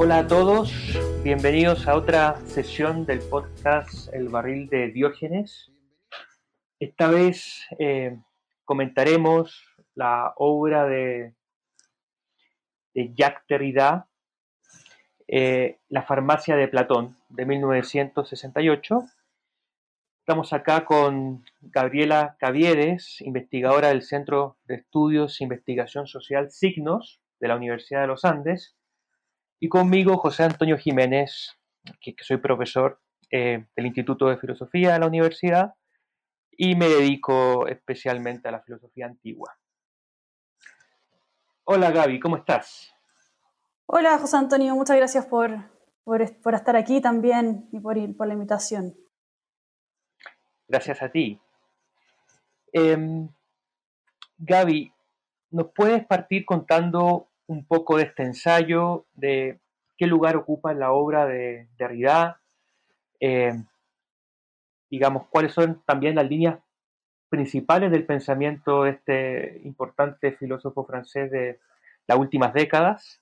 [0.00, 0.72] Hola a todos,
[1.24, 5.72] bienvenidos a otra sesión del podcast El barril de Diógenes.
[6.78, 8.16] Esta vez eh,
[8.64, 9.60] comentaremos
[9.96, 11.34] la obra de,
[12.94, 14.08] Jacques Derrida,
[15.26, 19.02] eh, La farmacia de Platón, de 1968.
[20.20, 27.48] Estamos acá con Gabriela Caviedes, investigadora del Centro de Estudios e Investigación Social Signos de
[27.48, 28.77] la Universidad de los Andes,
[29.60, 31.58] y conmigo José Antonio Jiménez,
[32.00, 35.74] que, soy profesor eh, del Instituto de Filosofía de la universidad
[36.52, 39.56] y me dedico especialmente a la filosofía antigua.
[41.64, 42.92] Hola Gaby, ¿cómo estás?
[43.86, 45.70] Hola José Antonio, muchas gracias por,
[46.04, 48.94] por, estar aquí también y por, por la invitación.
[50.66, 51.40] Gracias a ti.
[52.72, 53.28] Eh,
[54.36, 54.92] Gaby,
[55.50, 59.58] ¿nos puedes partir contando un poco de este ensayo, de
[59.96, 62.40] qué lugar ocupa en la obra de Derrida,
[63.20, 63.52] eh,
[64.90, 66.60] digamos, cuáles son también las líneas
[67.28, 71.58] principales del pensamiento de este importante filósofo francés de
[72.06, 73.20] las últimas décadas.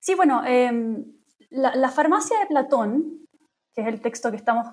[0.00, 1.04] Sí, bueno, em,
[1.50, 3.26] la, farmacia de Platón,
[3.74, 4.66] que es el texto que, estamos,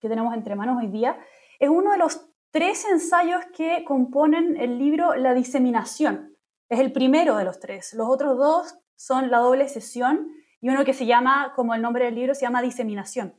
[0.00, 1.18] que tenemos entre manos hoy día,
[1.58, 6.36] es uno de los tres ensayos que componen el libro La diseminación.
[6.68, 7.94] Es el primero de los tres.
[7.94, 12.04] Los otros dos son la doble sesión y uno que se llama, como el nombre
[12.04, 13.34] del libro, se llama Diseminación.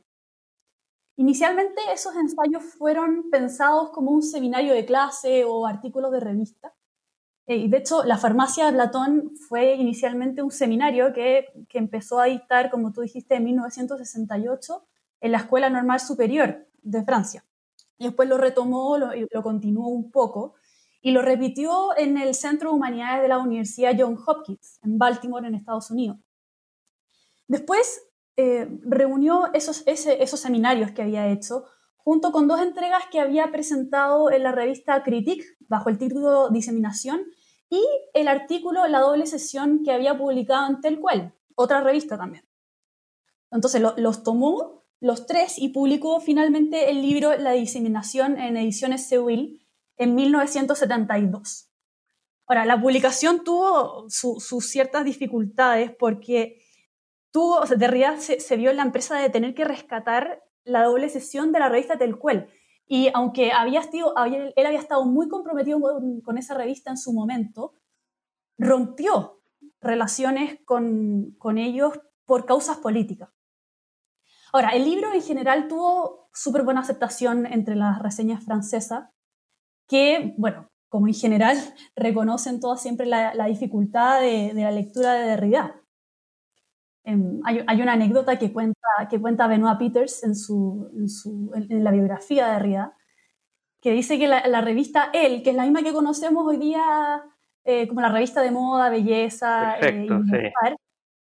[1.16, 6.74] Inicialmente esos ensayos fueron pensados como un seminario de clase o artículos de revista.
[7.46, 12.18] Eh, y de hecho, la farmacia de Platón fue inicialmente un seminario que, que empezó
[12.18, 14.86] a dictar, como tú dijiste, en 1968
[15.20, 17.44] en la Escuela Normal Superior de Francia
[17.98, 20.54] y después lo retomó, lo, lo continuó un poco
[21.02, 25.46] y lo repitió en el Centro de Humanidades de la Universidad John Hopkins, en Baltimore,
[25.46, 26.18] en Estados Unidos.
[27.48, 28.02] Después
[28.36, 31.64] eh, reunió esos, esos seminarios que había hecho
[31.96, 37.24] junto con dos entregas que había presentado en la revista Critique bajo el título Diseminación
[37.68, 42.44] y el artículo La doble sesión que había publicado en Telcuel, otra revista también.
[43.50, 49.60] Entonces los tomó los tres y publicó finalmente el libro La diseminación en ediciones Sewell
[49.96, 51.68] en 1972.
[52.46, 56.62] Ahora, la publicación tuvo sus ciertas dificultades porque
[57.32, 61.08] tuvo, o sea, se, se, vio en la empresa de tener que rescatar la doble
[61.08, 62.46] sesión de la revista Telcuel.
[62.86, 67.12] Y aunque había estado, él había estado muy comprometido con, con, esa revista en su
[67.12, 67.74] momento,
[68.56, 69.42] rompió
[69.80, 73.30] relaciones con, con ellos por causas políticas.
[74.52, 79.08] Ahora, el libro en general tuvo súper buena aceptación entre las reseñas francesas,
[79.88, 81.56] que, bueno, como en general
[81.96, 85.76] reconocen todas siempre la, dificultad de, la lectura de Derrida.
[87.04, 88.78] Em, hay, una anécdota que cuenta,
[89.10, 90.90] que cuenta Benoit Peters en, su,
[91.54, 92.96] en, la biografía de Derrida,
[93.80, 97.24] que dice que la, revista Elle, que es la misma que conocemos hoy día
[97.64, 100.06] eh, como la revista de moda, belleza, eh,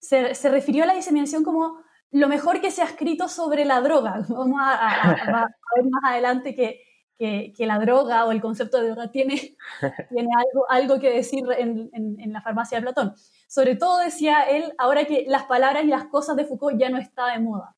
[0.00, 1.78] se, se refirió a la diseminación como
[2.12, 4.25] lo mejor que se ha escrito sobre la droga.
[4.28, 6.82] Vamos a, ver más adelante que,
[7.19, 9.56] que, la droga o el concepto de droga tiene,
[10.10, 13.15] tiene algo, algo que decir en, en, la farmacia de Platón.
[13.49, 16.99] Sobre todo decía él, ahora que las palabras y las cosas de Foucault ya no
[16.99, 17.76] está de moda.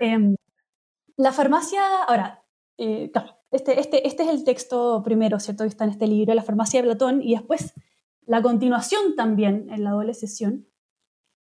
[0.00, 0.36] Em,
[1.16, 2.42] la farmacia, ahora,
[2.78, 3.10] eh,
[3.50, 5.64] este, este, este es el texto primero, ¿cierto?
[5.64, 7.74] Que está en este libro, la farmacia de Platón, y después
[8.26, 10.66] la continuación también en la doble sesión.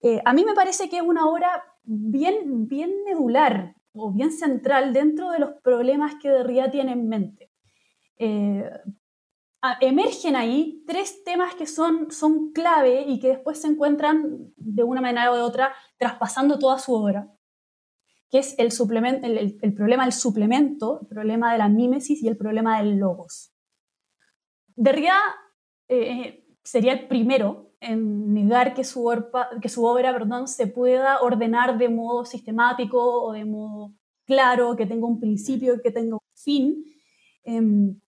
[0.02, 4.94] Eh, a mí me parece que es una obra bien, bien medular o bien central
[4.94, 7.52] dentro de los problemas que Derrida tiene en mente.
[8.18, 8.70] Eh,
[9.82, 15.02] emergen ahí tres temas que son, son clave y que después se encuentran de una
[15.02, 17.32] manera o de otra traspasando toda su obra,
[18.30, 18.72] que es el,
[19.24, 23.54] el, el, problema del suplemento, el problema de la mímesis y el problema del logos.
[24.76, 25.18] Derrida
[25.88, 29.10] eh, sería el primero en negar que su,
[29.62, 33.94] que su obra perdón, se pueda ordenar de modo sistemático o de modo
[34.26, 36.84] claro, que tenga un principio, que tenga un fin.
[37.44, 38.00] Em,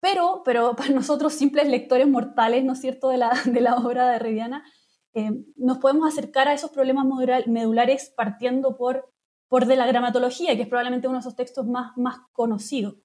[0.00, 4.10] pero, pero para nosotros, simples lectores mortales, ¿no es cierto?, de la, de la obra
[4.10, 4.64] de Riviana,
[5.12, 7.06] em, nos podemos acercar a esos problemas
[7.46, 9.12] medulares partiendo por,
[9.48, 12.96] por de la gramatología, que es probablemente uno de esos textos más, más conocidos.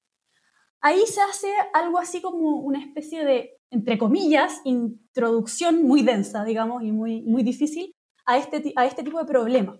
[0.82, 6.84] Ahí se hace algo así como una especie de entre comillas, introducción muy densa, digamos,
[6.84, 7.96] y muy, muy difícil
[8.26, 9.80] a este, a este tipo de problema.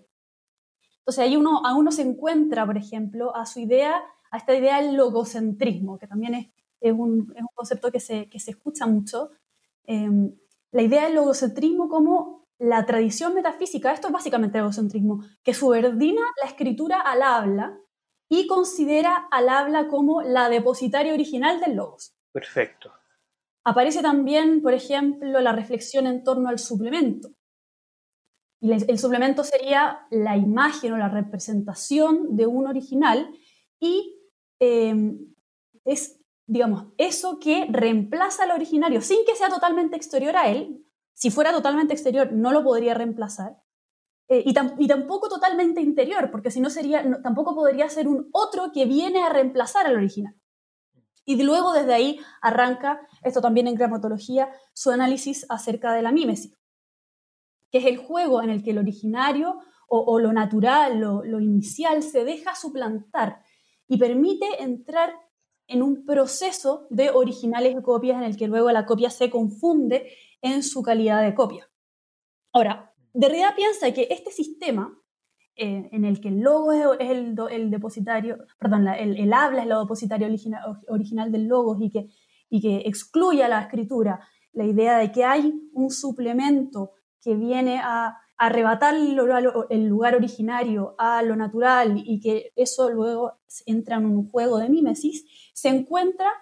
[0.98, 4.00] Entonces ahí uno, a uno se encuentra, por ejemplo, a su idea,
[4.30, 6.46] a esta idea del logocentrismo, que también es,
[6.80, 9.30] es, un, concepto que se, que se escucha mucho,
[9.84, 10.32] em,
[10.72, 16.22] la idea del logocentrismo como la tradición metafísica, esto es básicamente el logocentrismo, que subordina
[16.42, 17.76] la escritura al habla
[18.30, 22.14] y considera al habla como la depositaria original del logos.
[22.32, 22.92] Perfecto.
[23.64, 27.30] Aparece también, por ejemplo, la reflexión en torno al suplemento.
[28.60, 33.34] Y el suplemento sería la imagen o la representación de un original
[33.80, 34.16] y
[34.60, 34.94] eh,
[35.84, 40.86] es, digamos, eso que reemplaza al originario sin que sea totalmente exterior a él.
[41.14, 43.56] Si fuera totalmente exterior, no lo podría reemplazar.
[44.32, 48.84] Eh, y, tampoco totalmente interior, porque si no sería, tampoco podría ser un otro que
[48.84, 50.36] viene a reemplazar al original.
[51.24, 56.56] Y luego desde ahí arranca, esto también en gramatología, su análisis acerca de la mímesis,
[57.72, 62.04] que es el juego en el que el originario o, lo natural, lo, lo, inicial,
[62.04, 63.42] se deja suplantar
[63.88, 65.12] y permite entrar
[65.66, 70.12] en un proceso de originales y copias en el que luego la copia se confunde
[70.40, 71.68] en su calidad de copia.
[72.52, 74.96] Ahora, Derrida piensa que este sistema
[75.56, 80.28] eh, en el que el logo es, el, depositario, perdón, el, habla es el depositario
[80.88, 82.08] original, del logo y que,
[82.48, 84.20] y que excluye a la escritura
[84.52, 91.22] la idea de que hay un suplemento que viene a arrebatar el lugar originario a
[91.22, 93.34] lo natural y que eso luego
[93.66, 96.32] entra en un juego de mímesis, se encuentra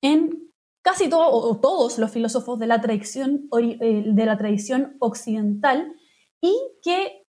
[0.00, 0.52] en
[0.86, 5.92] casi todos los filósofos de la tradición, eh, de la tradición occidental
[6.40, 7.26] y que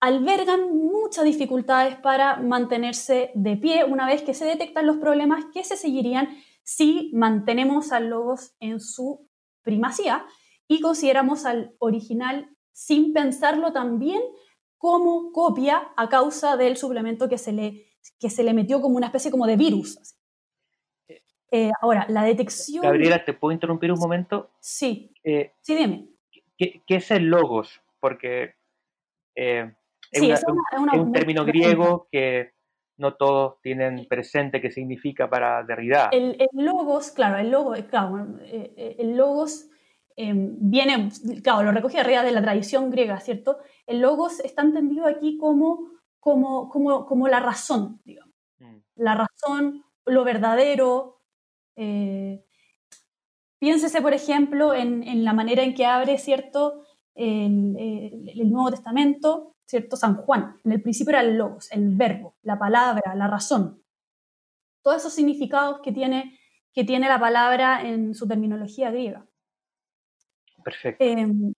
[0.00, 5.64] albergan muchas dificultades para mantenerse de pie una vez que se detectan los problemas que
[5.64, 6.28] se seguirían
[6.62, 9.28] si mantenemos al logos en su
[9.64, 10.24] primacía
[10.68, 14.22] y consideramos al original sin pensarlo también
[14.78, 17.86] como copia a causa del suplemento que se le,
[18.20, 19.98] que se le metió como una especie como de virus.
[21.50, 22.82] Eh, ahora, la detección...
[22.82, 24.50] Gabriela, ¿te puedo interrumpir un momento?
[24.60, 25.12] Sí.
[25.22, 26.08] Eh, sí, dime.
[26.56, 27.80] ¿qué, es el logos?
[28.00, 28.54] Porque
[29.36, 29.72] eh,
[30.10, 30.44] es,
[30.92, 32.52] un término griego que
[32.96, 36.08] no todos tienen presente qué significa para Derrida.
[36.12, 39.68] El, el logos, claro, el logos, claro, el logos
[40.16, 41.08] Em, viene,
[41.42, 43.58] claro, lo recogí arriba de la tradición griega, ¿cierto?
[43.86, 45.90] El logos está entendido aquí como,
[46.20, 48.32] como, como, como la razón, digamos.
[48.58, 48.76] Mm.
[48.96, 51.20] La razón, lo verdadero.
[51.76, 52.44] Eh,
[53.58, 56.84] piénsese, por ejemplo, en, en, la manera en que abre, ¿cierto?
[57.14, 59.96] El, el, Nuevo Testamento, ¿cierto?
[59.96, 60.60] San Juan.
[60.64, 63.82] En el principio era el logos, el verbo, la palabra, la razón.
[64.82, 66.38] Todos esos significados que tiene,
[66.72, 69.26] que tiene la palabra en su terminología griega.
[70.62, 71.04] Perfecto.
[71.04, 71.52] Em,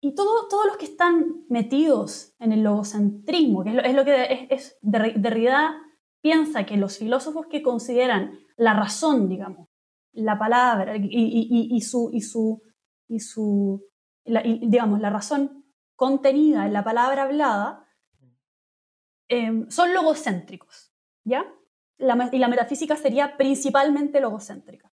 [0.00, 4.78] y todo, todos los que están metidos en el logocentrismo, que es lo, que es,
[4.80, 5.82] Derrida
[6.26, 9.68] piensa que los filósofos que consideran la razón, digamos,
[10.12, 12.60] la palabra y, su, y su,
[13.06, 13.86] y su
[14.24, 15.64] digamos, la razón
[15.94, 17.88] contenida en la palabra hablada,
[19.28, 20.92] em, son logocéntricos,
[21.22, 21.46] ¿ya?
[21.98, 24.92] y la metafísica sería principalmente logocéntrica.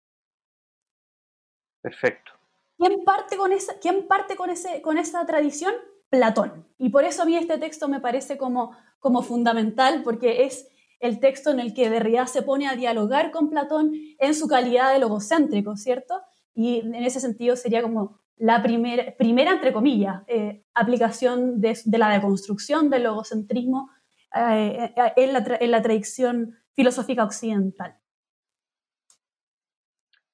[1.81, 2.33] Perfecto.
[2.77, 5.73] ¿Quién parte con esa, quién parte con ese, con esa tradición?
[6.11, 6.69] Platón.
[6.77, 10.69] Y por eso a mí este texto me parece como, como fundamental, porque es
[11.03, 14.93] el texto en el que Derrida se pone a dialogar con Platón en su calidad
[14.93, 16.23] de logocéntrico, ¿cierto?
[16.55, 22.09] Y en ese sentido sería como la primera, primera entre comillas, eh, aplicación de, la
[22.09, 23.91] deconstrucción del logocentrismo
[24.35, 27.99] eh, eh, en, la en la tradición filosófica occidental.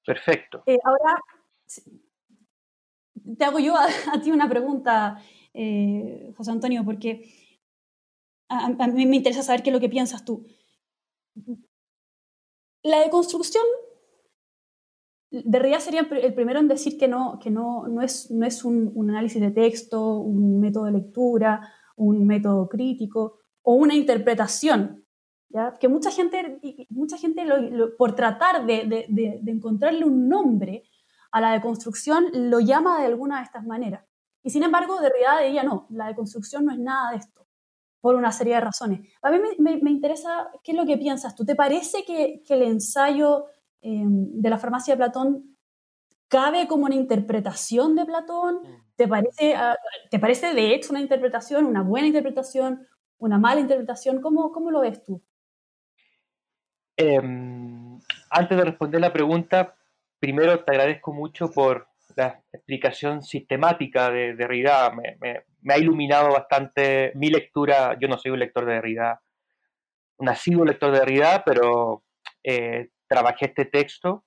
[0.05, 0.63] Perfecto.
[0.83, 1.21] ahora,
[3.37, 3.87] te hago yo a,
[4.21, 5.21] ti una pregunta,
[5.53, 7.29] eh, José Antonio, porque
[8.47, 10.47] a, mí me interesa saber qué es lo que piensas tú.
[12.83, 13.63] La deconstrucción,
[15.31, 18.93] Derrida sería el primero en decir que no, que no, no es, no es un,
[19.09, 25.05] análisis de texto, un método de lectura, un método crítico o una interpretación
[25.79, 27.43] que mucha gente, mucha gente
[27.97, 30.83] por tratar de, encontrarle un nombre
[31.31, 34.05] a la deconstrucción lo llama de alguna de estas maneras.
[34.43, 37.45] Y sin embargo, de realidad ella no, la deconstrucción no es nada de esto,
[38.01, 39.01] por una serie de razones.
[39.21, 41.45] A mí me, interesa, ¿qué es lo que piensas tú?
[41.45, 43.45] ¿Te parece que, el ensayo
[43.81, 45.57] em, de la farmacia de Platón
[46.27, 48.61] cabe como una interpretación de Platón?
[48.63, 48.89] Mm.
[48.95, 49.77] ¿Te parece, ah,
[50.09, 52.87] ¿Te parece de hecho una interpretación, una buena interpretación,
[53.17, 54.21] una mala interpretación?
[54.21, 55.21] ¿Cómo, cómo lo ves tú?
[56.95, 59.75] Em, antes de responder la pregunta,
[60.19, 64.89] primero te agradezco mucho por la explicación sistemática de Derrida.
[64.91, 67.97] Me, me, ha iluminado bastante mi lectura.
[67.99, 69.21] Yo no soy un lector de Derrida,
[70.19, 72.03] nacido lector de Derrida, pero
[72.43, 74.25] eh, trabajé este texto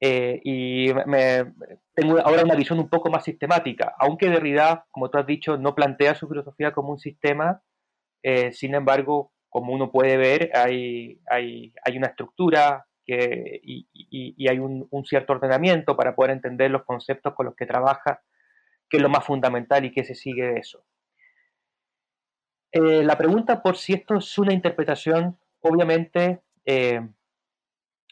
[0.00, 1.52] eh, y me,
[1.94, 5.74] tengo ahora una visión un poco más sistemática, aunque Derrida, como tú has dicho, no
[5.74, 7.62] plantea su filosofía como un sistema,
[8.22, 14.48] eh, sin embargo, como uno puede ver, hay, hay, hay una estructura que, y, y,
[14.48, 18.20] hay un, un, cierto ordenamiento para poder entender los conceptos con los que trabaja,
[18.88, 20.84] que es lo más fundamental y que se sigue de eso.
[22.72, 27.00] Eh, la pregunta por si esto es una interpretación, obviamente, eh,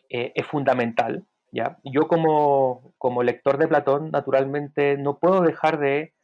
[0.09, 1.27] eh, es fundamental.
[1.53, 1.79] ¿ya?
[1.85, 6.15] Yo como, como, lector de Platón, naturalmente, no puedo dejar de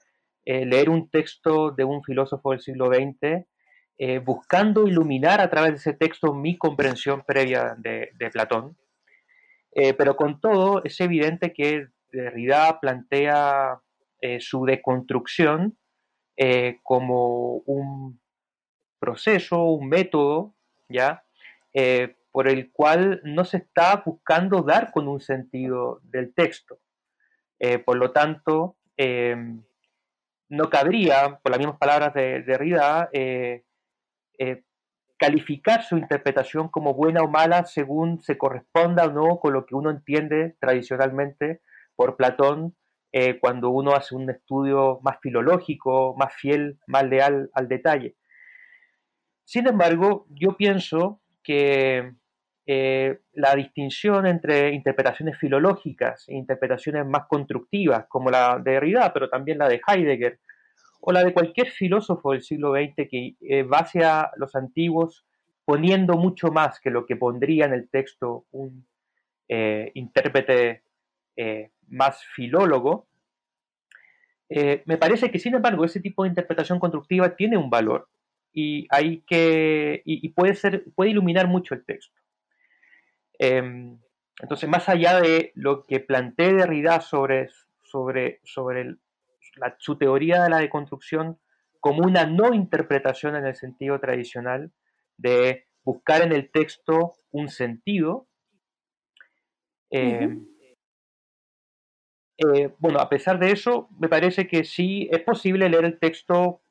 [0.45, 3.47] leer un texto de un filósofo del siglo XX
[4.25, 8.77] buscando iluminar a través de ese texto mi comprensión previa de, de Platón.
[9.73, 13.81] pero con todo, es evidente que Derrida plantea
[14.39, 15.77] su deconstrucción
[16.83, 18.21] como un
[19.03, 20.55] proceso, un método,
[20.89, 21.25] ¿ya?
[21.75, 26.79] Eh, por el cual no se está buscando dar con un sentido del texto.
[27.59, 29.37] Eh, por lo tanto, eh,
[30.49, 33.11] no cabría, por las mismas palabras de Derrida,
[35.19, 39.75] calificar su interpretación como buena o mala según se corresponda o no con lo que
[39.75, 41.61] uno entiende tradicionalmente
[41.95, 42.75] por Platón
[43.41, 48.17] cuando uno hace un estudio más filológico, más fiel, más leal al detalle.
[49.45, 52.15] Sin embargo, yo pienso que
[52.65, 59.29] eh, la distinción entre interpretaciones filológicas e interpretaciones más constructivas, como la de Derrida, pero
[59.29, 60.39] también la de Heidegger,
[61.01, 65.27] o la de cualquier filósofo del siglo XX que eh, base a los antiguos
[65.65, 68.87] poniendo mucho más que lo que pondría en el texto un
[69.49, 70.85] eh, intérprete
[71.93, 73.07] más filólogo,
[74.85, 78.09] me parece que, sin embargo, ese tipo de interpretación constructiva tiene un valor
[78.53, 82.21] y hay que y, puede ser puede iluminar mucho el texto.
[83.39, 83.99] Em,
[84.41, 87.49] entonces, más allá de lo que plantea Derrida sobre,
[87.83, 88.97] sobre, sobre
[89.79, 91.39] su teoría de la deconstrucción
[91.81, 94.71] como una no interpretación en el sentido tradicional
[95.17, 98.29] de buscar en el texto un sentido,
[99.91, 100.47] em,
[102.55, 106.63] eh, bueno, a pesar de eso, me parece que sí es posible leer el texto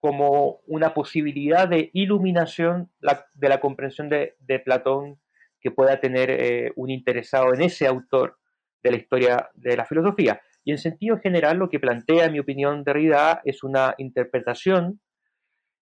[0.00, 5.18] como una posibilidad de iluminación de la comprensión de, Platón
[5.60, 8.38] que pueda tener eh, un interesado en ese autor
[8.82, 10.40] de la historia de la filosofía.
[10.64, 15.00] Y en sentido general, lo que plantea, en mi opinión, Derrida es una interpretación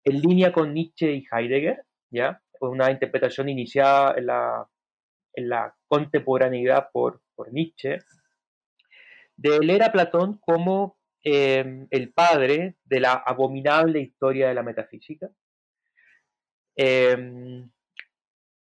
[0.04, 2.42] en línea con Nietzsche y Heidegger, ¿ya?
[2.60, 4.26] una interpretación iniciada en
[5.48, 7.98] la, contemporaneidad por, por Nietzsche,
[9.36, 15.30] de leer a Platón como Em, el padre de la abominable historia de la metafísica,
[16.74, 17.70] em,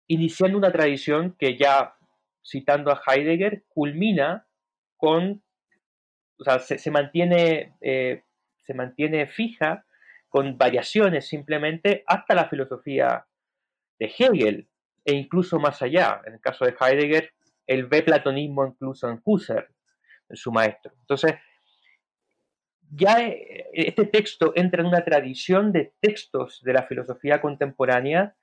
[0.07, 1.97] iniciando una tradición que ya,
[2.41, 4.47] citando a Heidegger, culmina
[4.95, 5.43] con,
[6.39, 8.23] o sea, se, mantiene, eh,
[8.65, 9.85] se mantiene fija
[10.29, 13.25] con variaciones simplemente hasta la filosofía
[13.99, 14.69] de Hegel
[15.03, 16.21] e incluso más allá.
[16.25, 17.33] En el caso de Heidegger,
[17.65, 19.67] él ve platonismo incluso en Husserl,
[20.31, 20.93] su maestro.
[20.99, 21.35] Entonces,
[22.89, 28.35] ya eh, este texto entra en una tradición de textos de la filosofía contemporánea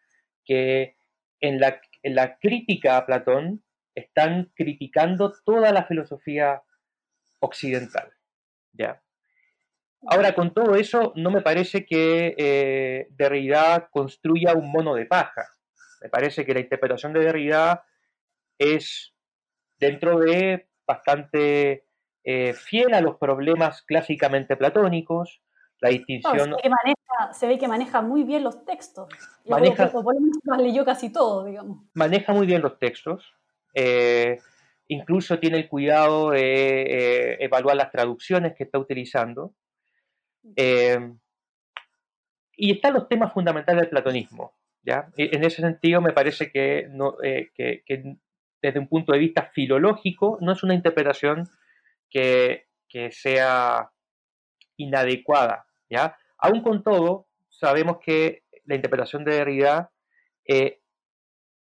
[0.45, 0.97] que
[1.41, 3.63] en la, en la crítica a Platón
[3.95, 6.63] están criticando toda la filosofía
[7.41, 8.13] occidental.
[8.73, 9.03] ¿ya?
[10.07, 15.49] Ahora, con todo eso, no me parece que eh, Derrida construya un mono de paja.
[16.03, 17.87] Me parece que la interpretación de Derrida
[18.59, 19.15] es
[19.79, 21.87] dentro de bastante
[22.27, 25.43] eh, fiel a los problemas clásicamente platónicos,
[25.81, 26.57] la distinción...
[27.33, 29.09] se, ve que maneja muy bien los textos.
[29.47, 29.93] Maneja,
[30.59, 31.85] leyó casi todo, digamos.
[31.93, 33.35] Maneja muy bien los textos.
[33.75, 34.39] Eh,
[34.89, 39.55] incluso tiene el cuidado de eh, evaluar las traducciones que está utilizando.
[42.57, 44.55] y están los temas fundamentales del platonismo.
[44.83, 45.09] ¿ya?
[45.19, 48.17] E, en ese sentido, me parece que, no, que, que
[48.65, 51.47] desde un punto de vista filológico no es una interpretación
[52.09, 52.65] que,
[53.11, 53.91] sea
[54.77, 55.67] inadecuada.
[55.91, 56.17] ¿ya?
[56.39, 59.91] Aún con todo, sabemos que la interpretación de Derrida
[60.47, 60.81] eh,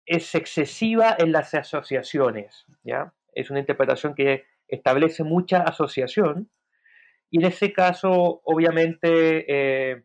[0.06, 2.65] es excesiva en las asociaciones.
[2.84, 3.13] ¿ya?
[3.34, 6.50] Es una interpretación que establece mucha asociación
[7.29, 10.03] y en ese caso, obviamente, eh,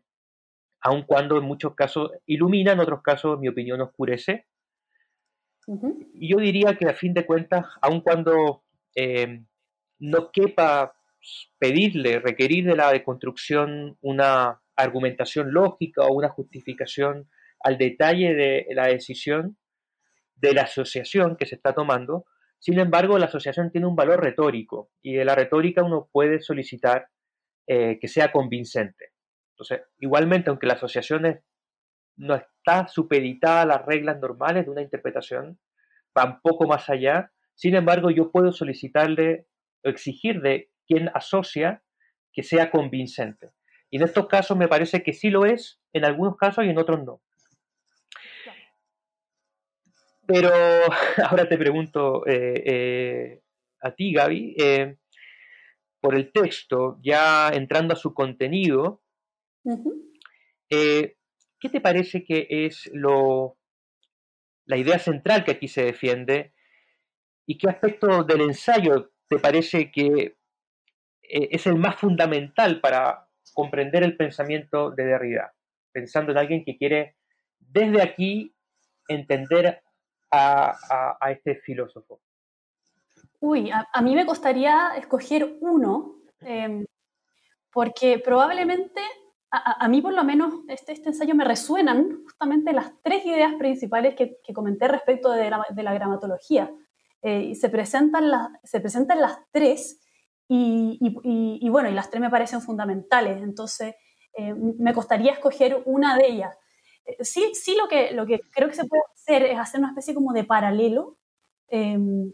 [0.81, 4.47] aun cuando en muchos casos ilumina, en otros casos, mi opinión, oscurece.
[6.13, 8.63] Y yo diría que a fin de cuentas, aun cuando
[8.95, 9.43] eh,
[9.99, 10.93] no quepa
[11.57, 17.29] pedirle, requerir de la deconstrucción una argumentación lógica o una justificación
[17.61, 19.57] al detalle de la decisión
[20.35, 22.25] de la asociación que se está tomando,
[22.59, 27.09] Sin embargo, la asociación tiene un valor retórico y de la retórica uno puede solicitar
[27.67, 29.11] eh, que sea convincente.
[29.51, 31.25] Entonces, igualmente, aunque la asociación
[32.15, 35.59] no está supeditada a las reglas normales de una interpretación,
[36.17, 39.47] va un poco más allá, sin embargo, yo puedo solicitarle
[39.83, 41.83] o exigir de quien asocia
[42.31, 43.51] que sea convincente.
[43.89, 46.79] Y en estos casos me parece que sí lo es, en algunos casos y en
[46.79, 47.21] otros no.
[50.25, 50.49] Pero
[51.29, 53.41] ahora te pregunto eh, eh,
[53.81, 54.97] a ti, Gaby, eh,
[56.01, 59.01] por el texto, ya entrando a su contenido,
[61.63, 63.55] ¿qué te parece que es lo,
[64.65, 66.51] la idea central que aquí se defiende
[67.45, 70.35] y qué aspecto del ensayo te parece que
[71.21, 75.53] es el más fundamental para comprender el pensamiento de Derrida,
[75.93, 77.15] pensando en alguien que quiere
[77.59, 78.53] desde aquí
[79.07, 79.81] entender
[80.29, 82.19] a, este filósofo?
[83.39, 86.85] Uy, a, mí me costaría escoger uno, em,
[87.71, 89.01] porque probablemente,
[89.55, 94.15] a, mí por lo menos, este, este, ensayo me resuenan justamente las tres ideas principales
[94.15, 96.71] que, comenté respecto de la, gramatología.
[97.21, 100.01] Eh, se, presentan las, se presentan las tres
[100.47, 103.95] y, bueno, y las tres me parecen fundamentales, entonces
[104.35, 106.57] eh, me costaría escoger una de ellas.
[107.05, 109.89] Eh, sí, sí lo, que, lo que creo que se puede hacer es hacer una
[109.89, 111.17] especie como de paralelo
[111.67, 112.31] em,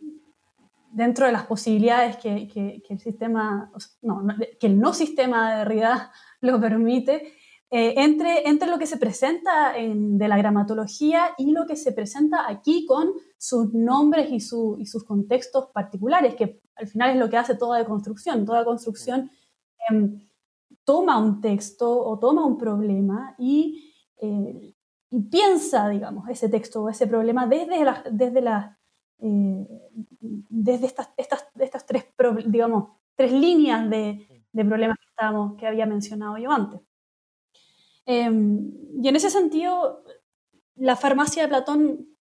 [0.91, 3.71] dentro de las posibilidades que, que, el sistema,
[4.01, 4.25] no,
[4.57, 6.11] que el no sistema de realidad
[6.53, 7.33] lo permite,
[7.71, 11.91] eh, entre, entre lo que se presenta en, de la gramatología y lo que se
[11.91, 17.17] presenta aquí con sus nombres y, su, y, sus contextos particulares, que al final es
[17.17, 18.45] lo que hace toda construcción.
[18.45, 19.29] Toda construcción
[19.89, 20.27] em,
[20.83, 23.85] toma un texto o toma un problema y
[24.21, 24.75] eh,
[25.11, 28.39] y piensa, digamos, ese texto o ese problema desde, desde,
[29.19, 29.67] eh,
[30.19, 32.05] desde estas, estas, estas tres,
[32.45, 34.97] digamos, tres líneas de, de problemas
[35.57, 36.81] que había mencionado yo antes.
[38.05, 40.03] Em, y en ese sentido,
[40.75, 42.17] la farmacia de Platón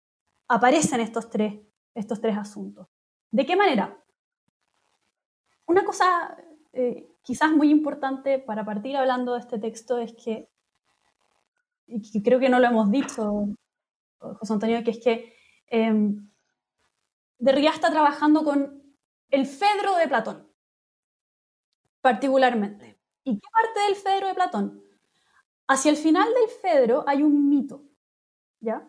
[0.48, 1.60] aparece en estos tres,
[1.94, 2.88] estos tres asuntos.
[3.30, 4.02] ¿De qué manera?
[5.66, 6.36] Una cosa
[6.72, 10.48] eh, quizás muy importante para partir hablando de este texto es que
[11.86, 13.46] y creo que no lo hemos dicho,
[14.18, 15.34] José Antonio, que es que
[15.68, 16.14] eh,
[17.38, 18.82] Derrida está trabajando con
[19.30, 20.45] el Fedro de Platón,
[22.06, 23.00] particularmente.
[23.24, 24.80] ¿Y qué parte del Fedro de Platón?
[25.66, 27.82] Hacia el final del Fedro hay un mito,
[28.60, 28.86] ¿ya?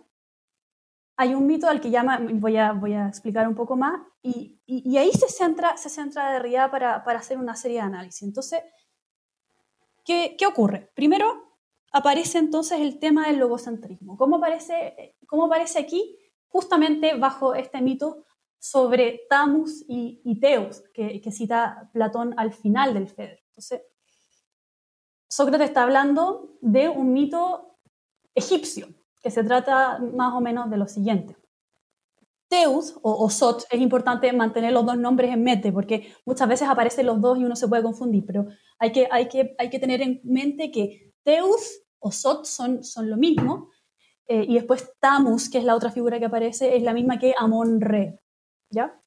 [1.15, 4.62] Hay un mito al que llama, voy a, voy a explicar un poco más, y,
[4.67, 8.21] y, ahí se centra, se centra Derrida para, para, hacer una serie de análisis.
[8.21, 8.62] Entonces,
[10.06, 10.91] ¿qué, ¿qué ocurre?
[10.93, 11.58] Primero,
[11.91, 14.15] aparece entonces el tema del logocentrismo.
[14.15, 16.19] ¿Cómo aparece, cómo aparece aquí?
[16.49, 18.25] Justamente bajo este mito
[18.60, 23.39] sobre Tamus y, Teus, que, cita Platón al final del Fedro.
[25.30, 27.78] Sócrates está hablando de un mito
[28.34, 28.88] egipcio,
[29.22, 31.36] que se trata más o menos de lo siguiente.
[32.48, 37.06] Teus o, Sot, es importante mantener los dos nombres en mente, porque muchas veces aparecen
[37.06, 38.48] los dos y uno se puede confundir, pero
[38.80, 43.70] hay que, tener en mente que Teus o Sot son, son lo mismo.
[44.30, 47.34] Eh, y después Tamus, que es la otra figura que aparece, es la misma que
[47.38, 48.20] Amon-Re.
[48.69, 48.99] ¿Ya?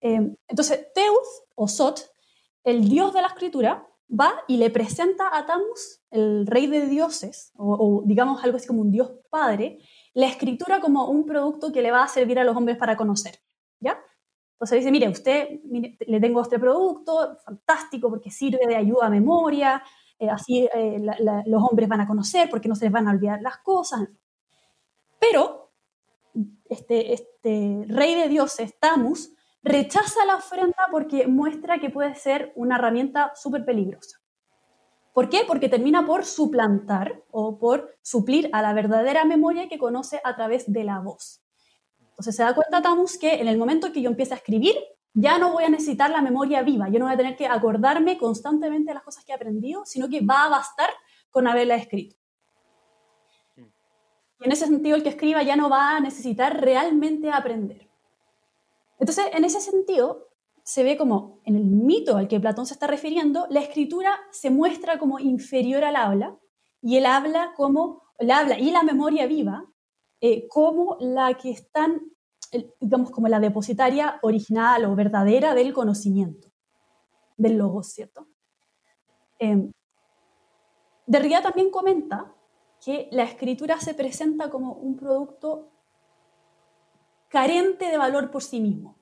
[0.00, 2.10] Eh, entonces, Teus o Sot,
[2.64, 7.52] el dios de la escritura, va y le presenta a Tamus, el rey de dioses,
[7.56, 9.78] o, digamos algo así como un dios padre,
[10.14, 13.38] la escritura como un producto que le va a servir a los hombres para conocer.
[13.78, 14.02] ¿ya?
[14.54, 15.60] Entonces dice, mire, usted,
[16.06, 19.82] le tengo este producto, fantástico, porque sirve de ayuda a memoria,
[20.18, 21.00] eh, así eh,
[21.46, 24.08] los hombres van a conocer porque no se les van a olvidar las cosas.
[25.18, 25.69] Pero
[26.70, 32.76] este, este rey de dioses, Tamus, rechaza la ofrenda porque muestra que puede ser una
[32.76, 34.18] herramienta súper peligrosa.
[35.12, 35.42] ¿Por qué?
[35.46, 40.72] Porque termina por suplantar o por suplir a la verdadera memoria que conoce a través
[40.72, 41.42] de la voz.
[42.10, 44.76] Entonces se da cuenta Tamus que en el momento que yo empiece a escribir,
[45.12, 48.16] ya no voy a necesitar la memoria viva, yo no voy a tener que acordarme
[48.16, 50.90] constantemente de las cosas que he aprendido, sino que va a bastar
[51.30, 52.19] con haberla escrito.
[54.40, 57.88] Y en ese sentido, el que escriba ya no va a necesitar realmente aprender.
[58.98, 60.28] Entonces, en ese sentido,
[60.62, 64.50] se ve como en el mito al que Platón se está refiriendo, la escritura se
[64.50, 66.38] muestra como inferior al habla
[66.82, 69.66] y el habla como el habla y la memoria viva
[70.20, 72.10] eh, como la que están
[72.80, 76.48] digamos, como la depositaria original o verdadera del conocimiento,
[77.36, 78.26] del logos, ¿cierto?
[79.38, 79.70] Eh,
[81.06, 82.34] Derrida también comenta
[82.84, 85.70] que la escritura se presenta como un producto
[87.28, 88.96] carente de valor por sí mismo.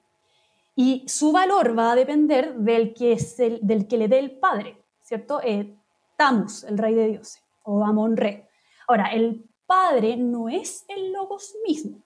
[0.74, 4.38] Y su valor va a depender del que, es el, del que le dé el
[4.38, 5.40] padre, ¿cierto?
[5.42, 5.76] Eh,
[6.16, 8.48] Tamus, el rey de dioses, o Amon-Re.
[8.86, 12.02] Ahora, el padre no es el logos mismo,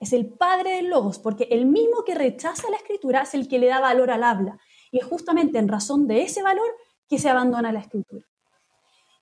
[0.00, 3.58] es el padre del logos, porque el mismo que rechaza la escritura es el que
[3.58, 4.58] le da valor al habla.
[4.90, 6.68] Y es justamente en razón de ese valor
[7.08, 8.26] que se abandona la escritura.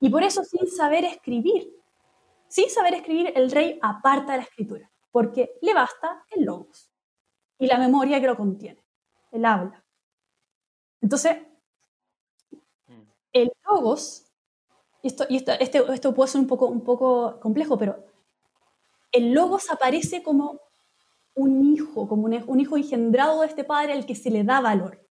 [0.01, 1.73] Y por eso, sin saber escribir,
[2.49, 6.91] sin saber escribir, el rey aparta la escritura, porque le basta el logos
[7.59, 8.85] y la memoria que lo contiene,
[9.33, 9.85] el habla.
[11.01, 11.39] Entonces,
[13.33, 14.27] el logos,
[15.03, 18.05] esto, y esto, este, esto puede ser un poco, un poco complejo, pero
[19.13, 20.61] el logos aparece como
[21.35, 24.61] un hijo, como un, un hijo engendrado de este padre al que se le da
[24.61, 25.07] valor.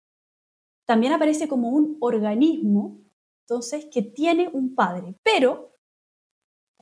[0.85, 2.99] También aparece como un organismo,
[3.41, 5.15] entonces, que tiene un padre.
[5.21, 5.74] Pero,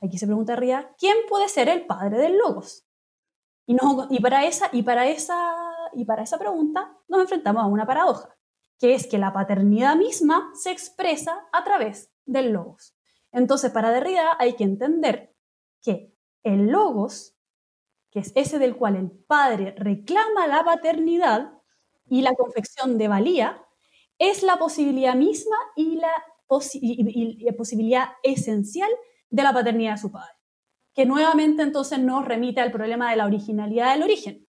[0.02, 2.86] aquí se pregunta arriba, ¿quién puede ser el padre del logos?
[3.66, 3.76] Y,
[4.10, 5.38] y, para esa, y, para esa,
[5.92, 8.36] y para esa pregunta nos enfrentamos a una paradoja,
[8.78, 12.94] que es que la paternidad misma se expresa a través del logos.
[13.32, 15.34] Entonces, para Derrida hay que entender
[15.82, 17.34] que el logos,
[18.10, 21.52] que es ese del cual el padre reclama la paternidad
[22.06, 23.64] y la confección de valía,
[24.18, 26.12] es la posibilidad misma y la,
[26.74, 28.90] y la posibilidad esencial
[29.30, 30.34] de la paternidad de su padre
[30.94, 34.46] que nuevamente entonces nos remite al problema de la originalidad del origen.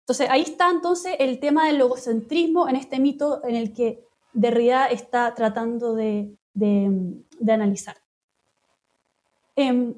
[0.00, 4.86] Entonces ahí está entonces el tema del logocentrismo en este mito en el que Derrida
[4.86, 6.36] está tratando de,
[7.48, 7.96] analizar.
[9.54, 9.94] Em,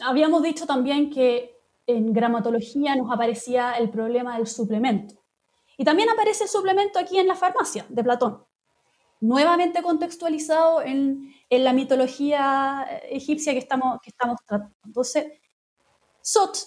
[0.00, 1.56] habíamos dicho también que
[1.86, 5.14] en gramatología nos aparecía el problema del suplemento.
[5.76, 8.44] Y también aparece el suplemento aquí en la farmacia de Platón
[9.20, 14.74] nuevamente contextualizado en, la mitología egipcia que estamos, que estamos tratando.
[14.84, 15.26] Entonces,
[16.22, 16.58] Sot,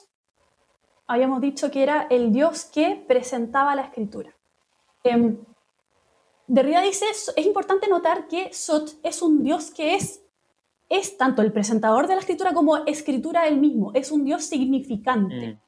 [1.08, 4.36] habíamos dicho que era el dios que presentaba la escritura.
[5.04, 5.38] Eh,
[6.48, 10.22] Derrida dice, es importante notar que Sot es un dios que es,
[10.90, 15.54] es tanto el presentador de la escritura como escritura él mismo, es un dios significante.
[15.54, 15.60] Mm.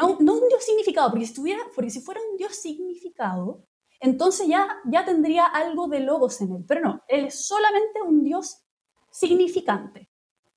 [0.00, 3.67] No, no, un dios significado, porque si, tuviera, porque si fuera un dios significado,
[4.00, 6.64] entonces ya, ya tendría algo de logos en él.
[6.66, 8.64] Pero no, él es solamente un dios
[9.10, 10.08] significante.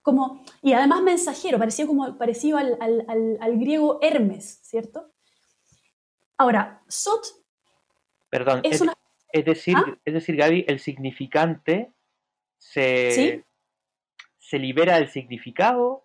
[0.01, 5.11] Como, y además mensajero, parecido, como, parecido al, al, griego Hermes, ¿cierto?
[6.37, 7.21] Ahora, Sot.
[8.29, 8.81] Perdón, es,
[9.31, 9.97] es decir, ¿Ah?
[10.03, 11.93] es decir, Gaby, el significante
[12.57, 13.45] se,
[14.39, 16.03] se libera del significado.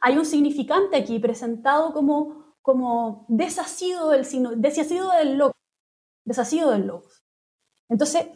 [0.00, 5.54] Hay un significante aquí presentado como, como desasido del, desasido del logo
[6.24, 7.24] desasido del logos.
[7.88, 8.26] Entonces,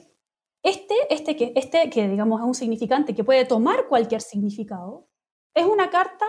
[0.62, 5.08] este, este, que, este que digamos es un significante que puede tomar cualquier significado,
[5.54, 6.26] es una carta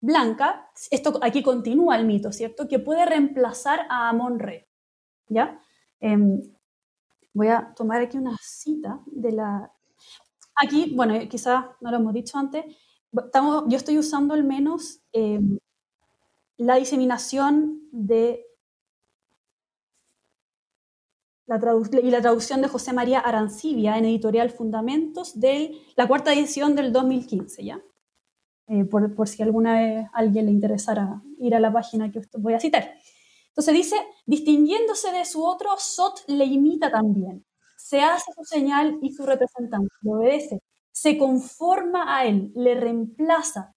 [0.00, 2.68] blanca, esto aquí continúa el mito, ¿cierto?
[2.68, 4.68] Que puede reemplazar a Amon-Re,
[5.28, 5.60] ¿ya?
[6.00, 6.40] Em,
[7.32, 9.72] voy a tomar aquí una cita de la...
[10.56, 12.64] Aquí, bueno, quizás no lo hemos dicho antes,
[13.12, 15.58] yo estoy usando al menos em,
[16.56, 18.46] la diseminación de
[21.46, 26.92] y la traducción de José María Arancibia en editorial Fundamentos de la cuarta edición del
[26.92, 27.82] 2015, ¿ya?
[28.68, 32.60] Eh, por, si alguna vez alguien le interesara ir a la página que voy a
[32.60, 32.94] citar.
[33.48, 37.44] Entonces dice, distinguiéndose de su otro, Sot le imita también,
[37.76, 43.74] se hace su señal y su representante, le obedece, se conforma a él, le reemplaza.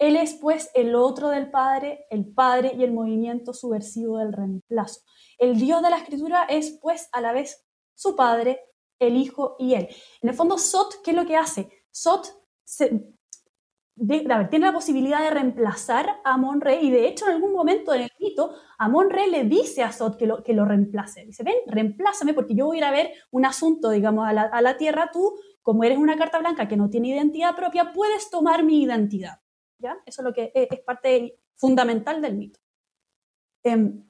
[0.00, 5.02] Él es pues el otro del Padre, el Padre y el movimiento subversivo del reemplazo.
[5.38, 8.60] El Dios de la Escritura es pues a la vez su Padre,
[8.98, 9.88] el Hijo y Él.
[10.22, 11.68] En el fondo, Sot, ¿qué es lo que hace?
[11.90, 12.34] Sot
[14.50, 18.10] tiene la posibilidad de reemplazar a Amon-Re y de hecho en algún momento en el
[18.18, 21.26] mito Amon-Re le dice a Sot que lo, que lo reemplace.
[21.26, 24.32] Dice, ven, reemplázame porque yo voy a ir a ver un asunto, digamos, a
[24.62, 28.64] la, tierra, tú, como eres una carta blanca que no tiene identidad propia, puedes tomar
[28.64, 29.40] mi identidad.
[30.06, 32.60] Eso es lo que es, parte fundamental del mito.
[33.62, 34.04] Em,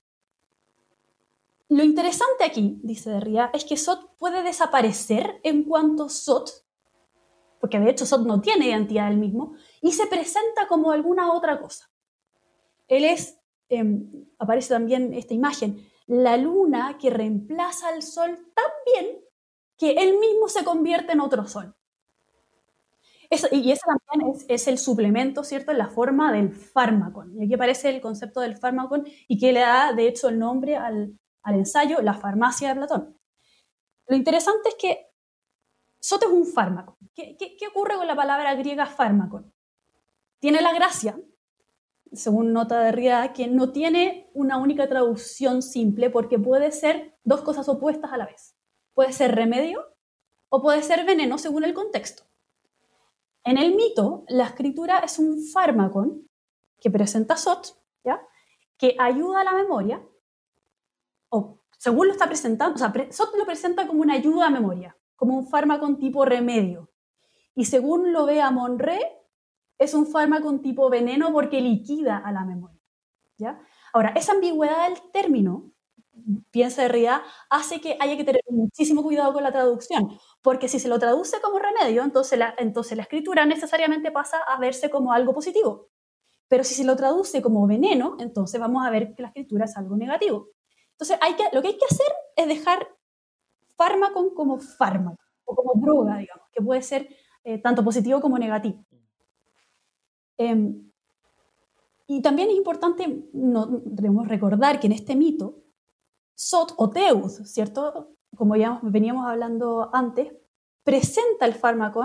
[1.68, 6.50] lo interesante aquí, dice Derrida, es que Sot puede desaparecer en cuanto Sot,
[7.60, 11.60] porque de hecho Sot no tiene identidad del mismo, y se presenta como alguna otra
[11.60, 11.90] cosa.
[12.88, 19.20] Él es, em, aparece también esta imagen, la luna que reemplaza al sol tan bien
[19.78, 21.74] que él mismo se convierte en otro sol.
[23.30, 27.24] Y ese también es, el suplemento, ¿cierto?, en la forma del fármaco.
[27.32, 30.76] Y aquí aparece el concepto del fármaco y que le da, de hecho, el nombre
[30.76, 33.16] al, ensayo La farmacia de Platón.
[34.06, 35.06] Lo interesante es que
[36.02, 36.96] Soto es un fármaco.
[37.14, 37.36] ¿Qué,
[37.68, 39.44] ocurre con la palabra griega fármaco?
[40.40, 41.18] Tiene la gracia
[42.12, 47.42] según nota de Derrida, que no tiene una única traducción simple porque puede ser dos
[47.42, 48.56] cosas opuestas a la vez.
[48.94, 49.86] Puede ser remedio
[50.48, 52.29] o puede ser veneno según el contexto.
[53.44, 56.18] En el mito, la escritura es un fármaco
[56.78, 58.20] que presenta Sot, ¿ya?
[58.76, 60.02] que ayuda a la memoria,
[61.30, 65.36] o según lo está presentando, o Sot lo presenta como una ayuda a memoria, como
[65.36, 66.90] un fármaco tipo remedio.
[67.54, 69.00] Y según lo ve a Monré,
[69.78, 72.80] es un fármaco tipo veneno porque liquida a la memoria.
[73.38, 73.60] ¿ya?
[73.92, 75.72] Ahora, esa ambigüedad del término,
[76.50, 80.88] piensa Derrida, hace que haya que tener muchísimo cuidado con la traducción, porque si se
[80.88, 85.32] lo traduce como remedio, entonces la, entonces la escritura necesariamente pasa a verse como algo
[85.32, 85.88] positivo.
[86.48, 89.76] Pero si se lo traduce como veneno, entonces vamos a ver que la escritura es
[89.76, 90.48] algo negativo.
[91.00, 92.88] Entonces, hay que, lo que hay que hacer es dejar
[93.76, 97.08] fármaco como fármaco, o como droga, digamos, que puede ser
[97.44, 98.84] eh, tanto positivo como negativo.
[100.36, 100.90] Em,
[102.06, 105.62] y también es importante, no, debemos recordar que en este mito,
[106.42, 108.14] Sot o Teus, ¿cierto?
[108.34, 110.32] Como ya veníamos hablando antes,
[110.82, 112.02] presenta el fármaco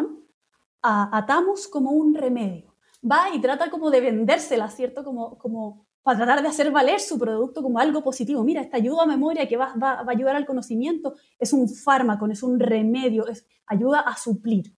[0.81, 2.75] a, a Tamus como un remedio.
[3.09, 5.05] Va y trata como de vendérsela, ¿cierto?
[5.05, 8.43] Como, como para tratar de hacer valer su producto como algo positivo.
[8.43, 11.69] Mira, esta ayuda a memoria que va, va, va a ayudar al conocimiento es un
[11.69, 14.75] fármaco, es un remedio, es, ayuda a suplir.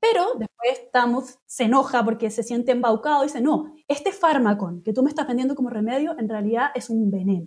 [0.00, 4.92] Pero después Tamus se enoja porque se siente embaucado y dice, no, este fármaco que
[4.92, 7.46] tú me estás vendiendo como remedio en realidad es un veneno.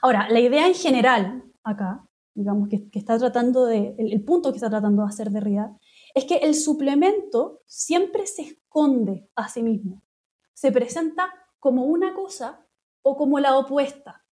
[0.00, 4.70] Ahora, la idea en general acá, digamos, que, está tratando de, el, punto que está
[4.70, 5.76] tratando de hacer Derrida,
[6.14, 10.02] es que el suplemento siempre se esconde a sí mismo.
[10.54, 12.66] Se presenta como una cosa
[13.02, 14.24] o como la opuesta,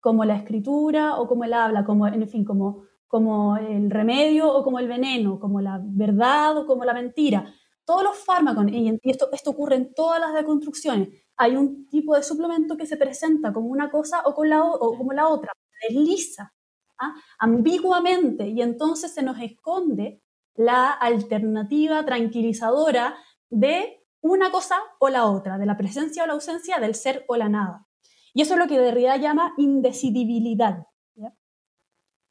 [0.00, 2.84] como la escritura o como el habla, como, en fin, como
[3.14, 7.54] como el remedio o como el veneno, como la verdad o como la mentira.
[7.84, 12.22] Todos los fármacos, y esto, esto ocurre en todas las deconstrucciones, hay un tipo de
[12.22, 15.52] suplemento que se presenta como una cosa o, con la, o como la otra,
[15.88, 16.52] desliza
[16.98, 17.14] ¿ah?
[17.38, 20.22] ambiguamente y entonces se nos esconde
[20.54, 23.16] la alternativa tranquilizadora
[23.50, 27.36] de una cosa o la otra, de la presencia o la ausencia, del ser o
[27.36, 27.86] la nada.
[28.32, 30.86] Y eso es lo que Derrida llama indecidibilidad.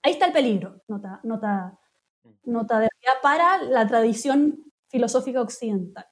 [0.06, 1.80] Ahí está el peligro, nota, nota,
[2.44, 2.89] nota de
[3.22, 6.06] para la tradición filosófica occidental.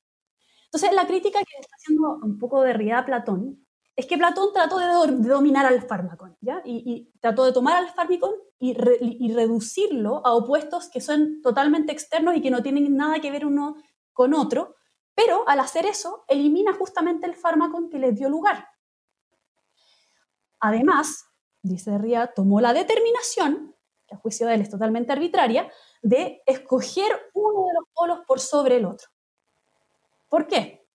[0.73, 4.77] Entonces, la crítica que está haciendo un poco de a Platón es que Platón trató
[4.77, 6.61] de, dominar al fármaco, ¿ya?
[6.63, 12.41] Y, trató de tomar al fármaco y, reducirlo a opuestos que son totalmente externos y
[12.41, 13.75] que no tienen nada que ver uno
[14.13, 14.75] con otro,
[15.13, 18.67] pero al hacer eso, elimina justamente el fármaco que les dio lugar.
[20.61, 21.25] Además,
[21.61, 23.75] dice Ría, tomó la determinación
[24.11, 28.77] a juicio de él es totalmente arbitraria, de escoger uno de los polos por sobre
[28.77, 29.09] el otro.
[30.31, 30.87] ¿Por qué?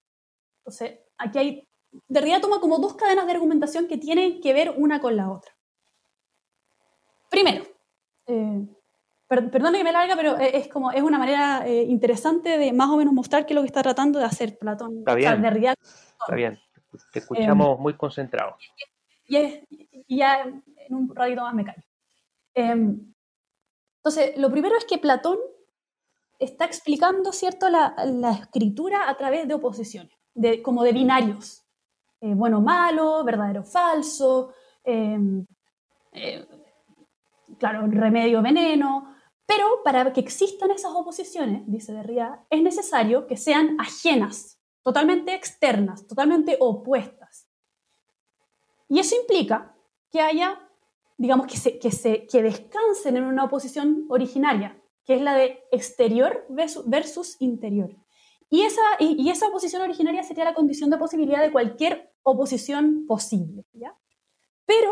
[0.61, 1.69] Entonces, aquí hay,
[2.09, 5.53] Derrida toma como dos cadenas de argumentación que tienen que ver una con la otra.
[7.29, 7.65] Primero,
[8.27, 8.67] eh,
[9.29, 12.97] perdone que me larga, pero es como es una manera eh, interesante de más o
[12.97, 15.01] menos mostrar qué es lo que está tratando de hacer Platón.
[15.01, 15.45] Está bien.
[15.45, 16.59] está bien.
[17.13, 18.55] Te escuchamos muy concentrados.
[19.27, 21.83] Y, ya en un ratito más me callo.
[22.55, 23.13] Em,
[23.99, 25.37] entonces, lo primero es que Platón
[26.39, 27.95] está explicando, ¿cierto?, la,
[28.41, 31.65] escritura a través de oposiciones, de, como de binarios.
[32.21, 34.53] Eh, bueno, malo, verdadero, falso,
[34.85, 35.47] em,
[36.13, 36.47] eh,
[37.59, 39.15] claro, remedio, veneno.
[39.47, 46.07] Pero para que existan esas oposiciones, dice Derrida, es necesario que sean ajenas, totalmente externas,
[46.07, 47.49] totalmente opuestas.
[48.89, 49.75] Y eso implica
[50.11, 50.67] que haya
[51.19, 55.65] digamos, que, se, que, se, que descansen en una oposición originaria, que es la de
[55.71, 57.97] exterior versus interior.
[58.51, 63.65] Y esa, y, esa oposición originaria sería la condición de posibilidad de cualquier oposición posible.
[63.73, 63.97] ¿ya?
[64.67, 64.91] Pero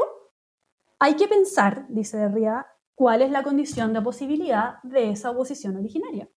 [0.98, 6.28] hay que pensar, dice Derrida, cuál es la condición de posibilidad de esa oposición originaria.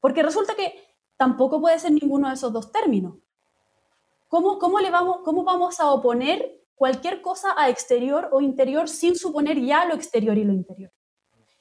[0.00, 0.74] Porque resulta que
[1.16, 3.14] tampoco puede ser ninguno de esos dos términos.
[4.28, 9.16] ¿Cómo, cómo, le vamos, cómo vamos a oponer cualquier cosa a exterior o interior sin
[9.16, 10.92] suponer ya lo exterior y lo interior.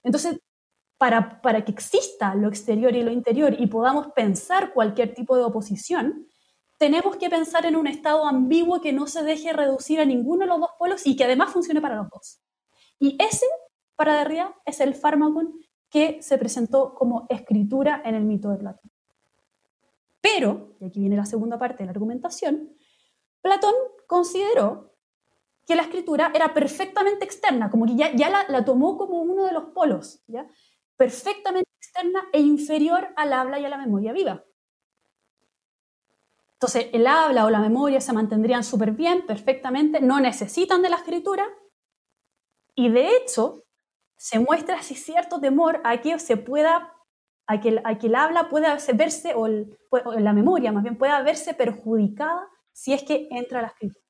[0.03, 0.39] Entonces,
[0.97, 5.43] para, para que exista lo exterior y lo interior y podamos pensar cualquier tipo de
[5.43, 6.27] oposición,
[6.77, 10.47] tenemos que pensar en un estado ambiguo que no se deje reducir a ninguno de
[10.47, 12.41] los dos polos y que además funcione para los dos.
[12.99, 13.45] Y ese,
[13.95, 15.41] para Derrida, es el fármaco
[15.89, 18.91] que se presentó como escritura en el mito de Platón.
[20.21, 22.75] Pero, y aquí viene la segunda parte de la argumentación,
[23.41, 23.73] Platón
[24.07, 24.95] consideró
[25.65, 29.51] que la escritura era perfectamente externa, como que ya, ya la, tomó como uno de
[29.51, 30.47] los polos, ¿ya?
[30.97, 34.43] Perfectamente externa e inferior al habla y a la memoria viva.
[36.53, 40.95] Entonces, el habla o la memoria se mantendrían súper bien, perfectamente, no necesitan de la
[40.95, 41.45] escritura.
[42.75, 43.65] Y de hecho,
[44.17, 46.93] se muestra así cierto temor a que se pueda,
[47.45, 52.93] a que, el habla pueda verse, o, la memoria más bien, pueda verse perjudicada si
[52.93, 54.05] es que entra la escritura.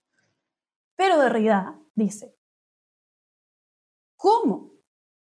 [0.96, 2.38] Pero Derrida dice,
[4.16, 4.75] ¿cómo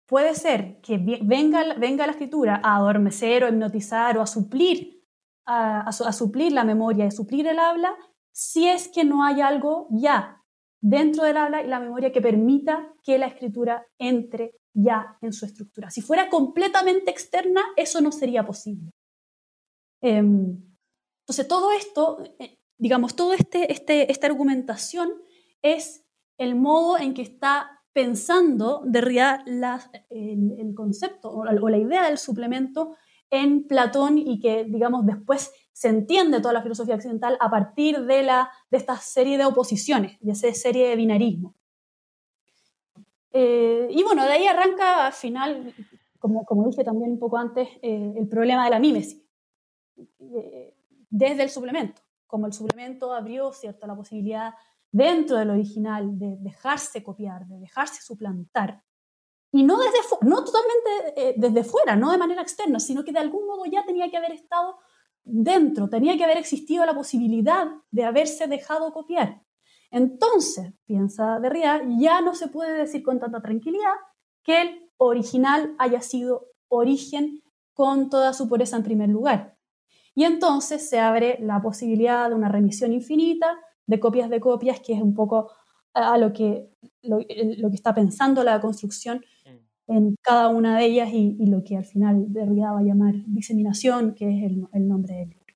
[0.06, 5.02] puede ser que venga, la escritura a adormecer o hipnotizar o a suplir,
[5.46, 7.96] la memoria, a suplir el habla,
[8.32, 10.42] si es que no hay algo ya
[10.80, 15.46] dentro del habla y la memoria que permita que la escritura entre ya en su
[15.46, 15.90] estructura.
[15.90, 18.90] Si fuera completamente externa, eso no sería posible.
[20.02, 20.60] Em,
[21.22, 25.10] entonces, todo esto, eh, digamos, toda este, este, esta argumentación
[25.62, 26.04] es
[26.38, 29.44] el modo en que está pensando Derrida
[30.10, 32.96] el, el, concepto o la, idea del suplemento
[33.30, 38.24] en Platón y que, digamos, después se entiende toda la filosofía occidental a partir de,
[38.24, 41.54] la, de esta serie de oposiciones, de esa serie de binarismo.
[43.32, 45.72] Eh, y bueno, de ahí arranca al final,
[46.18, 49.22] como, como dije también un poco antes, eh, el problema de la mímesis,
[50.18, 50.74] eh,
[51.10, 52.02] desde el suplemento.
[52.26, 54.54] Como el suplemento abrió cierto, la posibilidad
[54.94, 58.80] dentro del original de dejarse copiar, de dejarse suplantar,
[59.50, 63.46] y no, desde no totalmente desde fuera, no de manera externa, sino que de algún
[63.46, 64.78] modo ya tenía que haber estado
[65.22, 69.42] dentro, tenía que haber existido la posibilidad de haberse dejado copiar.
[69.90, 73.94] Entonces, piensa Derrida, ya no se puede decir con tanta tranquilidad
[74.42, 77.42] que el original haya sido origen
[77.74, 79.56] con toda su pureza en primer lugar.
[80.16, 84.94] Y entonces se abre la posibilidad de una remisión infinita de copias de copias, que
[84.94, 85.50] es un poco
[85.92, 86.70] a lo que,
[87.02, 89.24] lo, que está pensando la construcción
[89.86, 94.14] en cada una de ellas y, lo que al final Derrida va a llamar diseminación,
[94.14, 95.54] que es el, nombre del libro.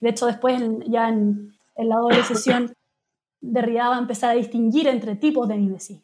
[0.00, 2.72] De hecho, después ya en, en la doble sesión
[3.40, 6.02] Derrida va a empezar a distinguir entre tipos de mímesis.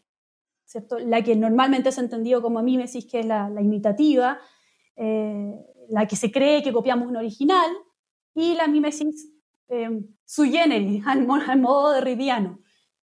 [0.67, 0.99] ¿cierto?
[0.99, 4.39] La que normalmente es entendido como mímesis, que es la, imitativa,
[4.97, 5.55] eh,
[5.89, 7.71] la que se cree que copiamos un original,
[8.35, 9.33] y la mímesis
[9.69, 12.61] eh, sui generis, al, modo derridiano,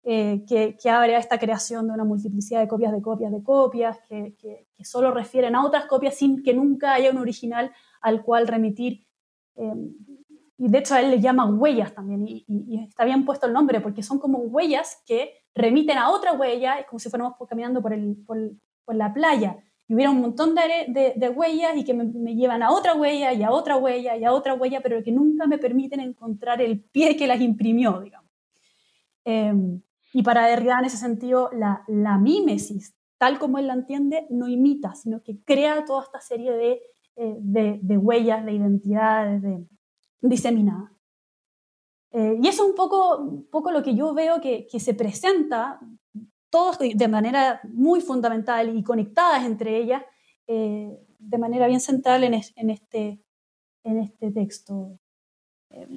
[0.03, 3.43] eh, que, que, abre a esta creación de una multiplicidad de copias de copias de
[3.43, 8.23] copias, que, que, solo refieren a otras copias sin que nunca haya un original al
[8.23, 9.05] cual remitir
[9.55, 9.73] eh,
[10.59, 12.45] y de hecho a él le llama huellas también, y,
[12.87, 16.85] está bien puesto el nombre, porque son como huellas que remiten a otra huella, es
[16.85, 18.37] como si fuéramos caminando por, el, por,
[18.93, 19.57] la playa,
[19.89, 23.41] y hubiera un montón de, de, huellas y que me, llevan a otra huella y
[23.41, 27.17] a otra huella y a otra huella, pero que nunca me permiten encontrar el pie
[27.17, 28.31] que las imprimió, digamos.
[29.25, 29.81] Em,
[30.13, 34.47] y para Derrida, en ese sentido, la, la, mímesis, tal como él la entiende, no
[34.47, 36.81] imita, sino que crea toda esta serie de,
[37.15, 37.35] eh,
[37.81, 39.65] de huellas, de identidades, de,
[40.21, 40.93] diseminada.
[42.11, 44.93] Eh, y eso es un poco, un poco lo que yo veo que, que, se
[44.93, 45.79] presenta,
[46.49, 50.03] todos de manera muy fundamental y conectadas entre ellas,
[50.47, 53.19] eh, de manera bien central en, este,
[53.83, 54.99] en este texto,
[55.69, 55.87] eh,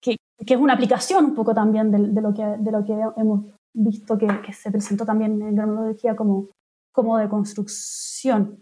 [0.00, 3.44] que, que, es una aplicación un poco también de, lo, que, de lo que hemos
[3.72, 6.48] visto que, se presentó también en cronología como,
[6.92, 8.60] como de construcción.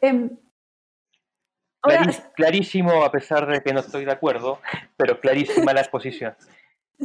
[0.00, 0.30] Em,
[2.34, 4.60] clarísimo, a pesar de que no estoy de acuerdo,
[4.96, 6.34] pero clarísima la exposición.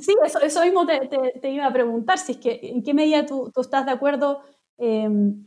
[0.01, 3.51] Sí, eso, eso mismo te, iba a preguntar, si es que en qué medida tú,
[3.59, 4.43] estás de acuerdo
[4.77, 5.45] em,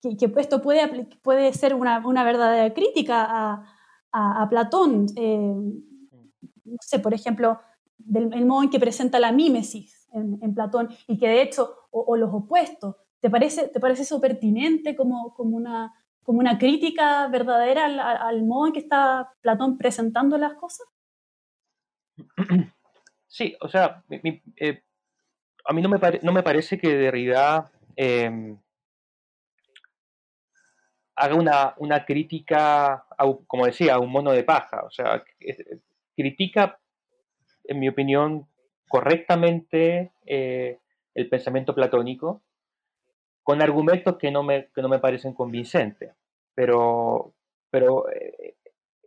[0.00, 3.66] que, esto puede, ser una, verdadera crítica
[4.12, 5.06] a, Platón.
[5.16, 5.82] Em,
[6.64, 7.60] no sé, por ejemplo,
[7.98, 11.74] del el modo en que presenta la mímesis en, en Platón y que de hecho,
[11.90, 15.92] o, los opuestos, ¿te parece, ¿te parece eso pertinente como, como una
[16.22, 20.86] como una crítica verdadera al, modo en que está Platón presentando las cosas?
[23.32, 24.82] Sí, o sea, eh,
[25.64, 28.58] a mí no me, no me, parece que Derrida em,
[31.16, 33.06] haga una, una crítica,
[33.46, 34.82] como decía, a un mono de paja.
[34.84, 35.24] O sea,
[36.14, 36.78] critica,
[37.64, 38.48] en mi opinión,
[38.86, 40.80] correctamente eh,
[41.14, 42.42] el pensamiento platónico,
[43.42, 46.12] con argumentos que no me, que no me parecen convincentes.
[46.54, 47.32] Pero,
[47.70, 48.56] pero eh,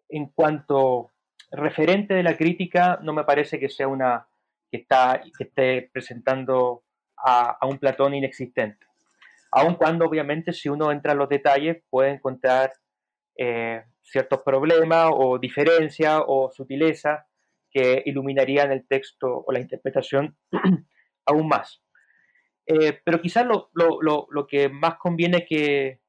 [0.10, 1.12] en cuanto
[1.52, 4.28] referente de la crítica, no me parece que sea una
[4.72, 6.84] que, está, que esté presentando
[7.18, 8.86] a, un Platón inexistente.
[9.52, 12.74] Aun cuando, obviamente, si uno entra en los detalles, puede encontrar
[13.38, 17.26] eh, ciertos problemas o diferencias o sutilezas
[17.72, 20.38] que iluminarían el texto o la interpretación
[21.26, 21.82] aún más.
[22.68, 26.00] Eh, pero quizás lo, lo, lo, que más conviene que,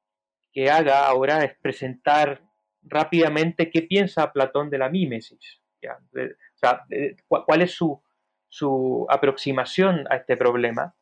[0.51, 2.41] que, haga ahora es presentar
[2.89, 5.61] rápidamente qué piensa Platón de la mímesis.
[5.83, 6.85] O sea,
[7.27, 8.01] ¿cuál es su,
[8.49, 10.95] su aproximación a este problema?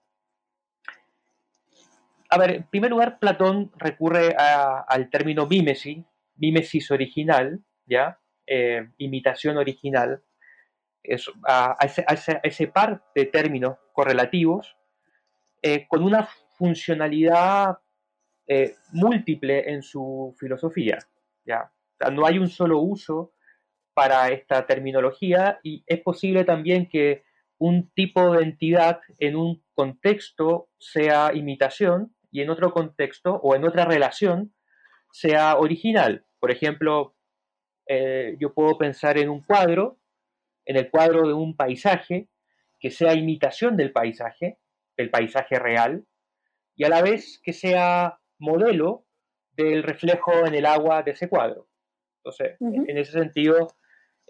[2.30, 6.04] A ver, en primer lugar, Platón recurre al término mímesis,
[6.36, 8.20] mímesis original, ¿ya?
[8.48, 10.22] Eh, imitación original,
[11.48, 11.78] a,
[12.44, 14.76] ese, par de términos correlativos
[15.62, 16.28] eh, con una
[16.58, 17.78] funcionalidad
[18.48, 21.00] eh, múltiple en su filosofía.
[21.46, 21.72] ¿ya?
[22.12, 23.34] No hay un solo uso
[23.94, 27.24] para esta terminología y es posible también que
[27.58, 33.64] un tipo de entidad en un contexto sea imitación y en otro contexto o en
[33.64, 34.54] otra relación
[35.12, 36.26] sea original.
[36.40, 37.16] Por ejemplo,
[37.88, 39.98] eh, yo puedo pensar en un cuadro,
[40.66, 42.28] en el cuadro de un paisaje,
[42.80, 44.60] que sea imitación del paisaje,
[44.98, 46.06] del paisaje real,
[46.76, 49.06] y a la vez que sea modelo
[49.54, 51.70] del reflejo en el agua de ese cuadro.
[52.26, 53.68] Entonces, en ese sentido,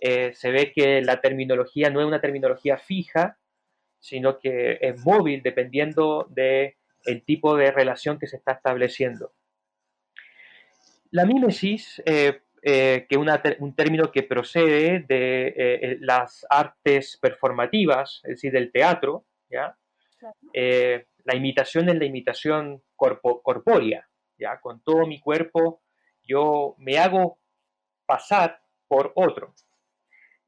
[0.01, 3.39] eh, se ve que la terminología no es una terminología fija,
[3.99, 6.73] sino que es móvil dependiendo del
[7.05, 9.31] el tipo de relación que se está estableciendo.
[11.11, 18.31] La mímesis, eh, eh, que es un término que procede de las artes performativas, es
[18.31, 19.77] decir, del teatro, ¿ya?
[21.23, 24.59] la imitación es la imitación corpórea, ¿ya?
[24.59, 25.81] Con todo mi cuerpo
[26.27, 27.39] yo me hago
[28.05, 29.53] pasar por otro.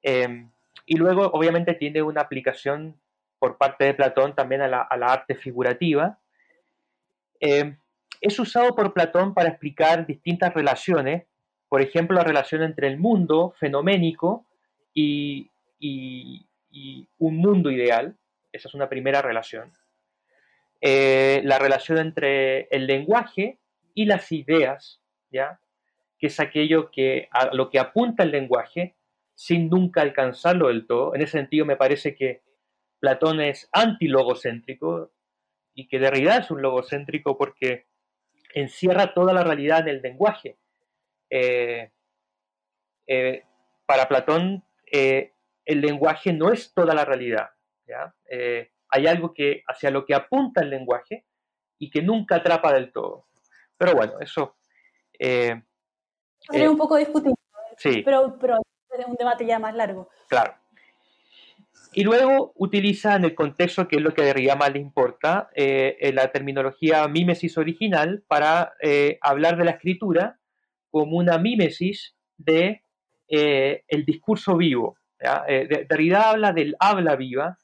[0.02, 0.50] Em,
[0.86, 2.96] y luego, obviamente, tiene una aplicación
[3.40, 6.18] por parte de Platón también a la, arte figurativa.
[7.40, 7.78] Em,
[8.22, 11.26] es usado por Platón para explicar distintas relaciones,
[11.70, 14.46] por ejemplo, la relación entre el mundo fenoménico
[14.94, 15.52] y,
[17.20, 18.16] un mundo ideal.
[18.52, 19.72] Esa es una primera relación.
[20.82, 23.58] Eh, la relación entre el lenguaje
[23.94, 25.02] y las ideas,
[25.32, 25.60] ¿ya?
[26.18, 28.96] Que es aquello que a lo que apunta el lenguaje
[29.36, 31.14] sin nunca alcanzarlo del todo.
[31.14, 32.42] En ese sentido me parece que
[33.00, 35.12] Platón es antilogocéntrico
[35.76, 37.86] y que Derrida es un logocéntrico porque
[38.56, 40.58] encierra toda la realidad en el lenguaje.
[41.30, 41.92] Eh,
[43.06, 43.44] eh,
[43.86, 45.34] para Platón eh,
[45.66, 47.52] el lenguaje no es toda la realidad.
[48.90, 51.26] hay algo que hacia lo que apunta el lenguaje
[51.78, 53.28] y que nunca atrapa del todo.
[53.78, 54.58] Pero bueno, eso...
[56.52, 57.36] es un poco discutible.
[57.78, 58.02] Sí.
[58.04, 58.58] Pero, pero
[59.08, 60.10] un debate ya más largo.
[60.28, 60.56] Claro.
[61.94, 65.50] Y luego utiliza en el contexto, que es lo que a Derrida más le importa,
[65.56, 70.40] eh, la terminología mímesis original para eh, hablar de la escritura
[70.92, 72.84] como una mímesis de
[73.28, 74.98] eh, el discurso vivo.
[75.20, 77.58] Derrida habla del habla viva,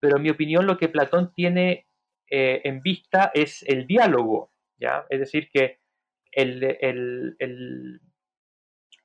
[0.00, 1.86] pero en mi opinión lo que Platón tiene
[2.26, 5.04] en vista es el diálogo, ¿ya?
[5.08, 5.81] es decir, que
[6.32, 8.00] el, el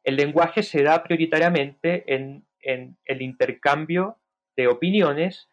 [0.07, 4.19] el lenguaje se da prioritariamente en, el intercambio
[4.55, 5.49] de opiniones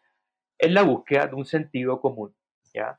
[0.57, 2.33] en la búsqueda de un sentido común.
[2.73, 2.97] ¿ya?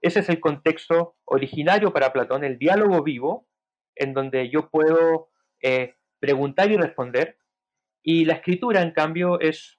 [0.00, 3.46] ese es el contexto originario para Platón, el diálogo vivo,
[3.94, 5.28] en donde yo puedo
[5.60, 7.38] eh, preguntar y responder,
[8.02, 9.78] y la escritura, en cambio, es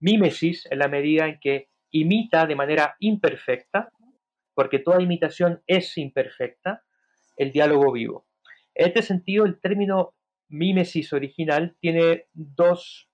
[0.00, 3.90] mímesis en la medida en que imita de manera imperfecta,
[4.54, 6.82] porque toda imitación es imperfecta,
[7.36, 8.26] el diálogo vivo.
[8.74, 10.14] En este sentido, el término
[10.48, 13.08] mímesis original tiene dos,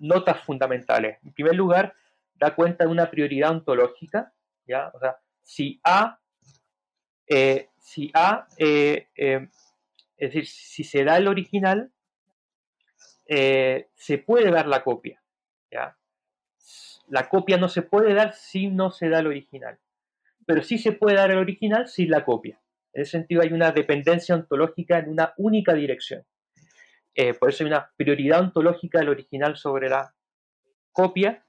[0.00, 1.18] notas fundamentales.
[1.24, 1.94] En primer lugar,
[2.34, 4.32] da cuenta de una prioridad ontológica,
[4.66, 4.90] ¿ya?
[4.94, 6.18] O sea, si A,
[7.26, 9.48] eh, si A, eh, eh,
[10.16, 11.90] es decir, si se da el original,
[13.26, 15.22] se puede dar la copia,
[15.70, 15.96] ¿ya?
[17.08, 19.78] La copia no se puede dar si no se da el original,
[20.46, 22.60] pero sí se puede dar el original sin la copia.
[22.94, 26.24] En ese sentido hay una dependencia ontológica en una única dirección.
[27.16, 30.14] Eh, por eso hay una prioridad ontológica del original sobre la
[30.92, 31.44] copia.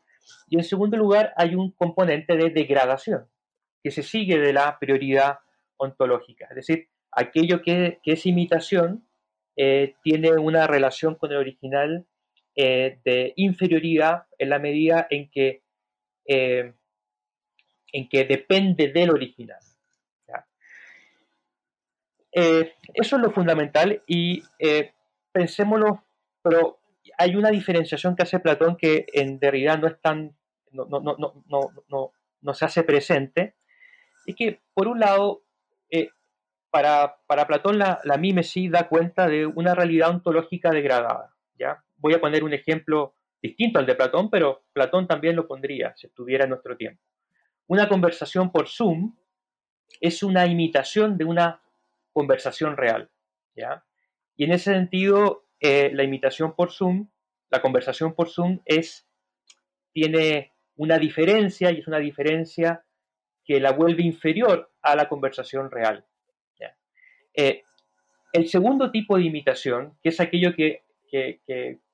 [0.50, 3.28] Y en segundo lugar hay un componente de degradación
[3.84, 5.38] que se sigue de la prioridad
[5.78, 6.48] ontológica.
[6.50, 9.08] Es decir, aquello que, es imitación
[9.56, 12.08] eh, tiene una relación con el original
[12.56, 15.62] eh, de inferioridad en la medida en que,
[16.26, 16.74] en
[18.10, 19.60] que depende del original.
[22.38, 24.92] Eh, eso es lo fundamental y eh,
[25.32, 26.04] pensémoslo,
[26.42, 26.80] pero
[27.18, 30.36] hay una diferenciación que hace Platón que en realidad no es tan,
[30.72, 31.16] no, no,
[31.88, 32.12] no,
[32.42, 33.56] no se hace presente,
[34.26, 35.44] es que por un lado,
[35.90, 36.10] eh,
[36.70, 41.34] para, para, Platón la, la mímesis da cuenta de una realidad ontológica degradada.
[41.58, 41.84] ¿ya?
[41.96, 46.08] Voy a poner un ejemplo distinto al de Platón, pero Platón también lo pondría si
[46.08, 47.02] estuviera en nuestro tiempo.
[47.68, 49.16] Una conversación por Zoom
[50.02, 51.62] es una imitación de una
[52.16, 53.12] conversación real.
[53.56, 53.86] ¿ya?
[54.36, 57.10] Y en ese sentido, eh, la imitación por Zoom
[57.50, 59.08] la conversación por Zoom es,
[59.94, 62.84] tiene una diferencia y es una diferencia
[63.46, 66.06] que la vuelve inferior a la conversación real.
[67.38, 67.64] Eh,
[68.32, 70.84] el segundo tipo de imitación, que es aquello que,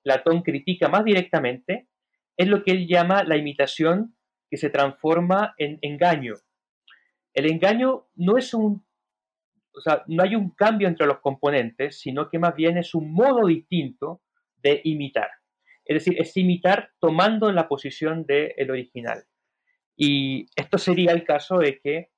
[0.03, 1.87] Platón critica más directamente,
[2.35, 4.15] es lo que él llama la imitación
[4.49, 6.33] que se transforma en engaño.
[7.35, 8.83] El engaño no es un,
[9.73, 13.13] o sea, no hay un cambio entre los componentes, sino que más bien es un
[13.13, 14.21] modo distinto
[14.57, 15.29] de imitar.
[15.85, 19.23] Es decir, es imitar tomando la posición del original.
[19.95, 22.09] Y esto sería el caso de que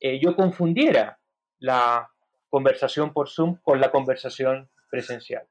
[0.00, 1.18] eh, yo confundiera
[1.58, 2.10] la
[2.48, 5.46] conversación por Zoom con la conversación presencial.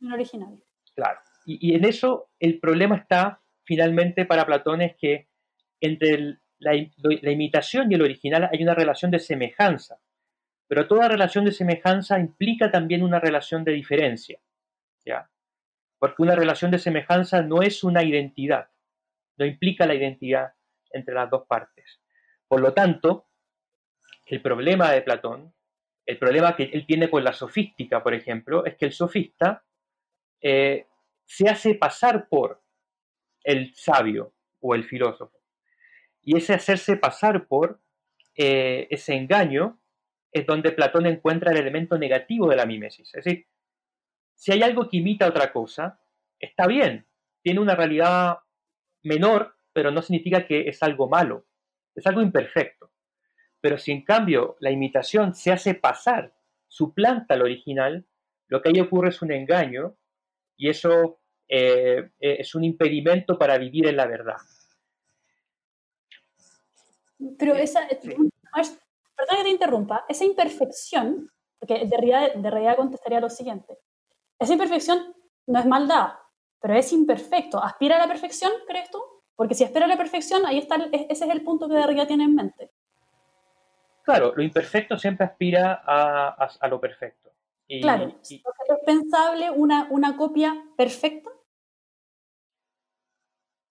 [0.00, 0.62] En original.
[0.94, 1.20] Claro.
[1.46, 5.28] Y, en eso el problema está finalmente para Platón es que
[5.80, 9.98] entre la, la imitación y el original hay una relación de semejanza,
[10.68, 14.38] pero toda relación de semejanza implica también una relación de diferencia.
[15.04, 15.28] ¿ya?
[15.98, 18.68] Porque una relación de semejanza no es una identidad,
[19.38, 20.52] no implica la identidad
[20.92, 22.00] entre las dos partes.
[22.46, 23.26] Por lo tanto,
[24.26, 25.54] el problema de Platón,
[26.04, 29.64] el problema que él tiene con la sofística, por ejemplo, es que el sofista
[30.40, 30.86] eh,
[31.24, 32.62] se hace pasar por
[33.42, 35.38] el sabio o el filósofo.
[36.22, 37.80] Y ese hacerse pasar por
[38.34, 39.80] eh, ese engaño
[40.32, 43.14] es donde Platón encuentra el elemento negativo de la mímesis.
[43.14, 43.46] Es decir,
[44.34, 46.00] si hay algo que imita otra cosa,
[46.38, 47.06] está bien,
[47.42, 48.38] tiene una realidad
[49.02, 51.46] menor, pero no significa que es algo malo,
[51.94, 52.90] es algo imperfecto.
[53.60, 56.34] Pero si en cambio la imitación se hace pasar,
[56.68, 58.06] suplanta al original,
[58.46, 59.96] lo que ahí ocurre es un engaño
[60.56, 64.36] y eso eh, es un impedimento para vivir en la verdad.
[67.38, 67.88] Pero esa,
[69.18, 73.76] perdón que te interrumpa, esa imperfección, porque de realidad, contestaría lo siguiente,
[74.38, 75.14] esa imperfección
[75.48, 76.10] no es maldad,
[76.60, 77.62] pero es imperfecto.
[77.62, 79.02] ¿Aspira a la perfección, crees tú?
[79.34, 82.24] Porque si aspira a la perfección, ahí está, ese es el punto que Derrida tiene
[82.24, 82.70] en mente.
[84.04, 87.30] Claro, lo imperfecto siempre aspira a, lo perfecto.
[87.80, 88.42] claro, ¿es
[88.86, 91.30] pensable una, una copia perfecta?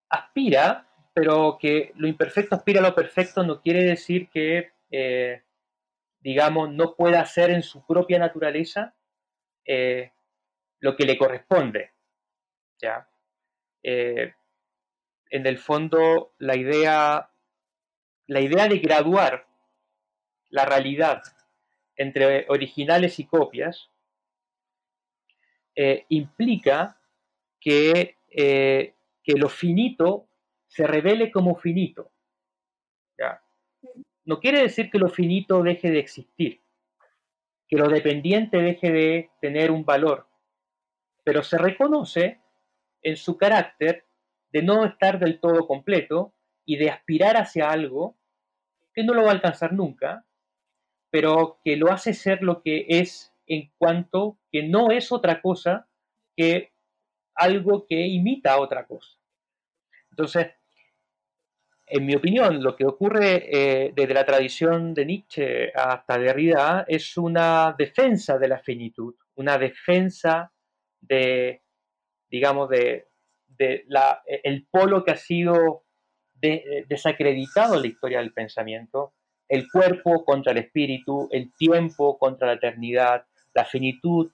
[0.10, 5.44] Aspira, pero que lo imperfecto aspira a lo perfecto no quiere decir que, eh,
[6.20, 8.96] digamos, no pueda hacer en su propia naturaleza
[9.66, 10.12] eh,
[10.80, 11.92] lo que le corresponde.
[12.82, 13.10] ¿ya?
[13.84, 14.34] Eh,
[15.30, 17.32] en el fondo, la idea,
[18.28, 19.48] la idea de graduar
[20.50, 21.22] la realidad
[21.96, 23.90] entre originales y copias
[26.10, 27.00] implica
[27.60, 30.28] que, que, lo finito
[30.66, 32.12] se revele como finito.
[34.28, 36.61] No quiere decir que lo finito deje de existir,
[37.65, 40.28] que lo dependiente deje de tener un valor,
[41.23, 42.41] pero se reconoce
[43.01, 44.05] en su carácter
[44.51, 46.34] de no estar del todo completo
[46.65, 48.17] y de aspirar hacia algo
[48.93, 50.25] que no lo va a alcanzar nunca,
[51.09, 55.88] pero que lo hace ser lo que es en cuanto que no es otra cosa
[56.36, 56.73] que
[57.34, 59.17] algo que imita a otra cosa.
[60.09, 60.47] Entonces,
[61.90, 67.16] en mi opinión, lo que ocurre eh, desde la tradición de Nietzsche hasta Derrida es
[67.18, 70.52] una defensa de la finitud, una defensa
[71.00, 71.62] de,
[72.30, 73.08] digamos, de,
[74.44, 75.86] el polo que ha sido
[76.40, 79.14] desacreditado en la historia del pensamiento,
[79.48, 84.32] el cuerpo contra el espíritu, el tiempo contra la eternidad, la finitud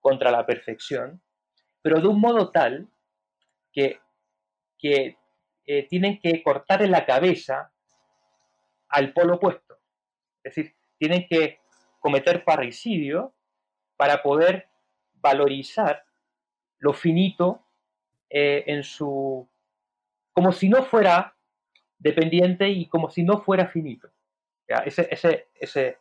[0.00, 1.22] contra la perfección,
[1.80, 2.88] pero de un modo tal
[3.72, 4.00] que,
[4.78, 5.17] que
[5.70, 7.70] eh, tienen que cortar en la cabeza
[8.88, 9.78] al polo opuesto.
[10.42, 11.60] Es decir, tienen que
[12.00, 13.34] cometer parricidio
[13.98, 14.70] para poder
[15.16, 16.04] valorizar
[16.78, 17.66] lo finito
[18.30, 19.46] eh, en su.
[20.32, 21.36] como si no fuera
[21.98, 24.08] dependiente y como si no fuera finito.
[24.86, 25.96] Ese, esa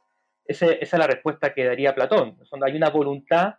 [0.45, 2.39] es la respuesta que daría Platón.
[2.65, 3.55] Hay una voluntad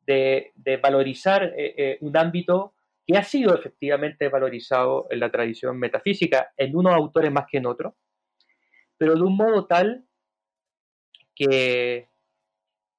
[0.00, 2.75] de, valorizar eh, un ámbito
[3.06, 7.66] que ha sido efectivamente valorizado en la tradición metafísica, en unos autores más que en
[7.66, 7.94] otros,
[8.98, 10.04] pero de un modo tal
[11.34, 12.08] que,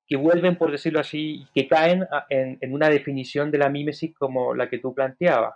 [0.08, 4.70] que vuelven, por decirlo así, que caen en, una definición de la mímesis como la
[4.70, 5.55] que tú planteabas.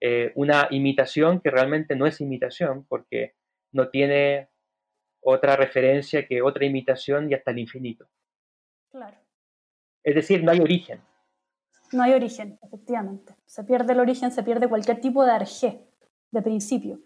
[0.00, 3.34] Eh, una imitación que realmente no es imitación porque
[3.72, 4.48] no tiene
[5.20, 8.06] otra referencia que otra imitación y hasta el infinito.
[8.90, 9.16] Claro.
[10.02, 11.00] Es decir, no hay origen.
[11.92, 13.34] No hay origen, efectivamente.
[13.46, 15.80] Se pierde el origen, se pierde cualquier tipo de arjé,
[16.30, 17.00] de principio.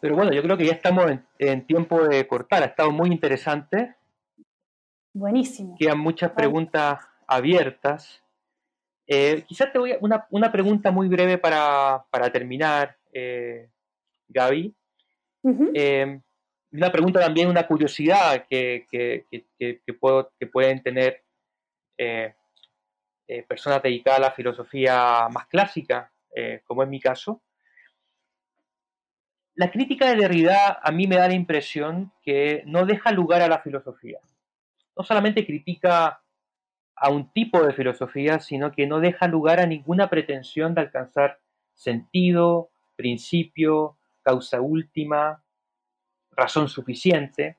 [0.00, 2.62] Pero bueno, yo creo que ya estamos en, tiempo de cortar.
[2.62, 3.94] Ha estado muy interesante.
[5.14, 5.76] Buenísimo.
[5.78, 8.22] Quedan muchas preguntas abiertas.
[9.06, 13.70] Eh, quizás te voy a una, una pregunta muy breve para, para terminar, eh,
[14.28, 14.74] Gaby.
[15.74, 16.20] Eh,
[16.72, 19.24] una pregunta también, una curiosidad que, que,
[19.58, 21.23] que, puedo, pueden tener
[23.48, 26.12] personas dedicadas a la filosofía más clásica,
[26.64, 27.42] como es mi caso.
[29.56, 33.48] La crítica de Derrida a mí me da la impresión que no deja lugar a
[33.48, 34.18] la filosofía.
[34.96, 36.20] No solamente critica
[36.96, 41.40] a un tipo de filosofía, sino que no deja lugar a ninguna pretensión de alcanzar
[41.72, 45.44] sentido, principio, causa última,
[46.32, 47.58] razón suficiente.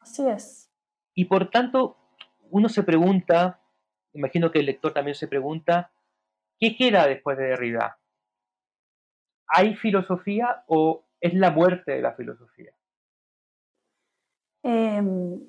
[0.00, 0.70] Así es.
[1.14, 1.96] Y por tanto,
[2.50, 3.60] uno se pregunta,
[4.12, 5.90] imagino que el lector también se pregunta,
[6.58, 7.98] ¿qué queda después de Derrida?
[9.46, 12.72] ¿Hay filosofía o es la muerte de la filosofía?
[14.62, 15.40] Em,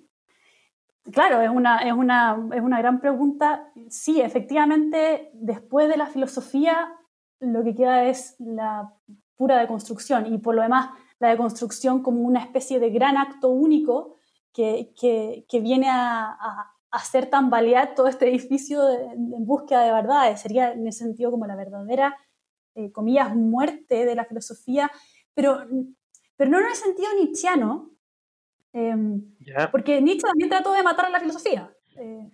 [1.11, 3.71] Claro, es una, es, una, es una gran pregunta.
[3.89, 6.93] Sí, efectivamente, después de la filosofía,
[7.39, 8.93] lo que queda es la
[9.35, 10.89] pura deconstrucción y por lo demás
[11.19, 14.15] la deconstrucción como una especie de gran acto único
[14.53, 20.41] que, que, viene a, hacer tambalear todo este edificio en búsqueda de verdades.
[20.41, 22.17] Sería en ese sentido como la verdadera,
[22.75, 24.91] eh, comillas, muerte de la filosofía,
[25.33, 25.65] pero,
[26.35, 27.91] pero no en el sentido nietzscheano,
[28.71, 29.35] Em,
[29.71, 31.71] porque Nietzsche también trató de matar a la filosofía.
[31.97, 32.29] Eh,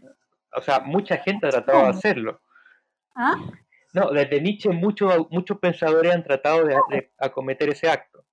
[0.54, 2.42] o sea, mucha gente ha tratado de hacerlo.
[3.16, 3.36] ¿Ah?
[3.94, 8.26] No, desde Nietzsche muchos muchos pensadores han tratado de, acometer ese acto.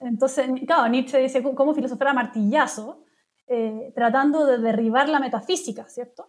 [0.00, 3.04] Entonces, claro, Nietzsche dice cómo filosofar a martillazo,
[3.46, 6.28] eh, tratando de derribar la metafísica, ¿cierto?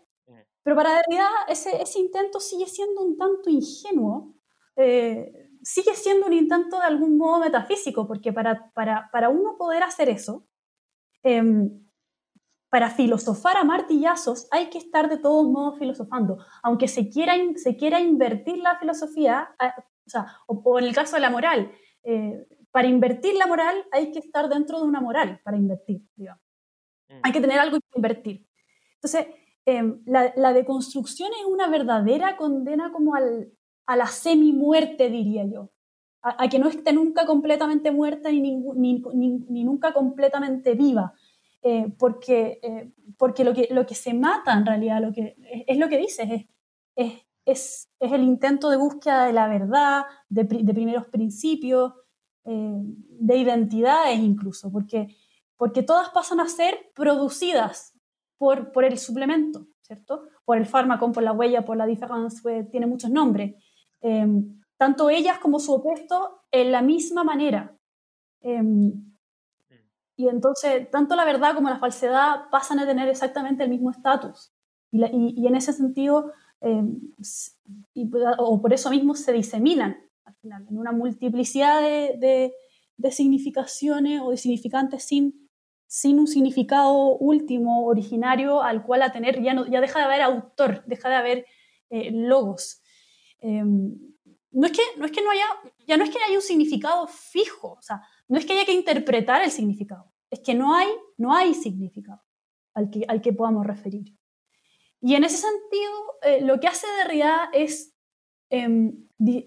[0.63, 4.33] Pero para Derrida ese, ese intento sigue siendo un tanto ingenuo,
[4.75, 9.83] eh, sigue siendo un intento de algún modo metafísico, porque para, para, para uno poder
[9.83, 10.47] hacer eso,
[11.25, 11.83] Em,
[12.69, 16.37] para filosofar a martillazos hay que estar de todos modos filosofando.
[16.61, 19.49] Aunque se quiera, se quiera invertir la filosofía,
[20.05, 21.71] o, sea, o, en el caso de la moral,
[22.03, 26.43] eh, para invertir la moral hay que estar dentro de una moral para invertir, digamos.
[27.09, 27.19] Mm.
[27.23, 28.45] Hay que tener algo que invertir.
[28.95, 29.27] Entonces,
[29.65, 33.51] em, la, la, deconstrucción es una verdadera condena como al,
[33.85, 35.71] a la semi-muerte, diría yo
[36.25, 41.13] a, que no esté nunca completamente muerta ni, ni, ni, nunca completamente viva.
[41.61, 45.35] Eh, porque, eh, porque lo, que, lo que se mata en realidad, lo que,
[45.67, 46.45] es, lo que dices, es,
[46.95, 47.13] es,
[47.45, 51.93] es, es, el intento de búsqueda de la verdad, de, de primeros principios,
[52.45, 55.15] eh, de identidades incluso, porque,
[55.57, 57.93] porque todas pasan a ser producidas
[58.37, 60.23] por, por el suplemento, ¿cierto?
[60.43, 63.55] Por el fármaco, por la huella, por la diferencia, tiene muchos nombres
[64.77, 67.75] tanto ellas como su opuesto en la misma manera.
[68.41, 69.13] Em,
[70.17, 74.51] y entonces, tanto la verdad como la falsedad pasan a tener exactamente el mismo estatus.
[74.91, 76.31] Y, en ese sentido,
[76.61, 77.01] em,
[78.37, 82.53] o por eso mismo se diseminan al final, en una multiplicidad de,
[82.97, 85.44] de, significaciones o de significantes sin,
[85.87, 90.83] sin un significado último, originario, al cual a ya, no, ya deja de haber autor,
[90.85, 91.45] deja de haber
[91.89, 92.81] eh, logos.
[93.39, 93.95] Em,
[94.51, 95.45] no es que no, es que no haya,
[95.85, 98.73] ya no es que haya un significado fijo, o sea, no es que haya que
[98.73, 102.23] interpretar el significado, es que no hay, no hay significado
[102.73, 104.15] al que, al que podamos referir.
[105.01, 105.91] Y en ese sentido,
[106.23, 107.93] eh, lo que hace Derrida es,
[108.49, 108.93] eh,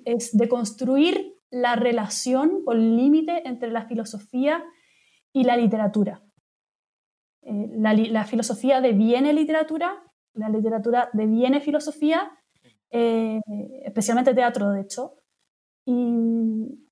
[0.05, 4.64] es deconstruir la relación o el límite entre la filosofía
[5.32, 6.22] y la literatura.
[7.49, 10.03] Eh, la, la, filosofía deviene literatura,
[10.34, 12.38] la literatura deviene filosofía
[12.90, 13.40] eh,
[13.84, 15.14] especialmente teatro, de hecho.
[15.84, 16.84] Y,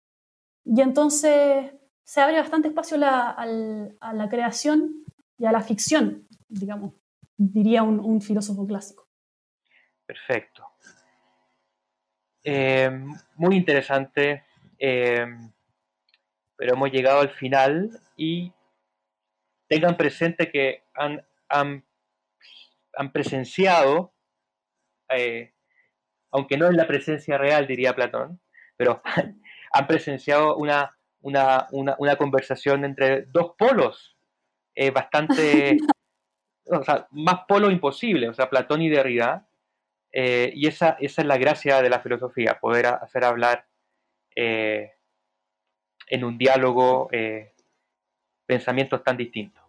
[0.64, 1.72] entonces
[2.04, 5.04] se abre bastante espacio la, a la creación
[5.38, 6.94] y a la ficción, digamos,
[7.36, 9.08] diría un, filósofo clásico.
[10.04, 10.64] Perfecto.
[12.42, 12.90] Eh,
[13.36, 14.44] muy interesante,
[14.78, 15.26] eh,
[16.56, 18.52] pero hemos llegado al final y
[19.68, 21.84] tengan presente que han, han,
[22.94, 24.14] han presenciado
[26.36, 28.40] aunque no es la presencia real, diría Platón,
[28.76, 29.02] pero
[29.72, 34.18] han presenciado una, una, conversación entre dos polos
[34.74, 35.78] eh, bastante,
[36.66, 39.48] o sea, más polos imposibles, o sea, Platón y Derrida,
[40.12, 43.66] eh, y esa, esa es la gracia de la filosofía, poder hacer hablar
[44.34, 44.92] eh,
[46.08, 47.08] en un diálogo
[48.46, 49.62] pensamientos tan distintos.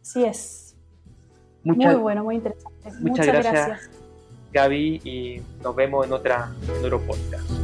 [0.00, 0.76] Sí es.
[1.62, 2.92] muy bueno, muy interesante.
[3.00, 3.90] Muchas, gracias.
[4.52, 7.63] Gaby y nos vemos en otra en otro podcast.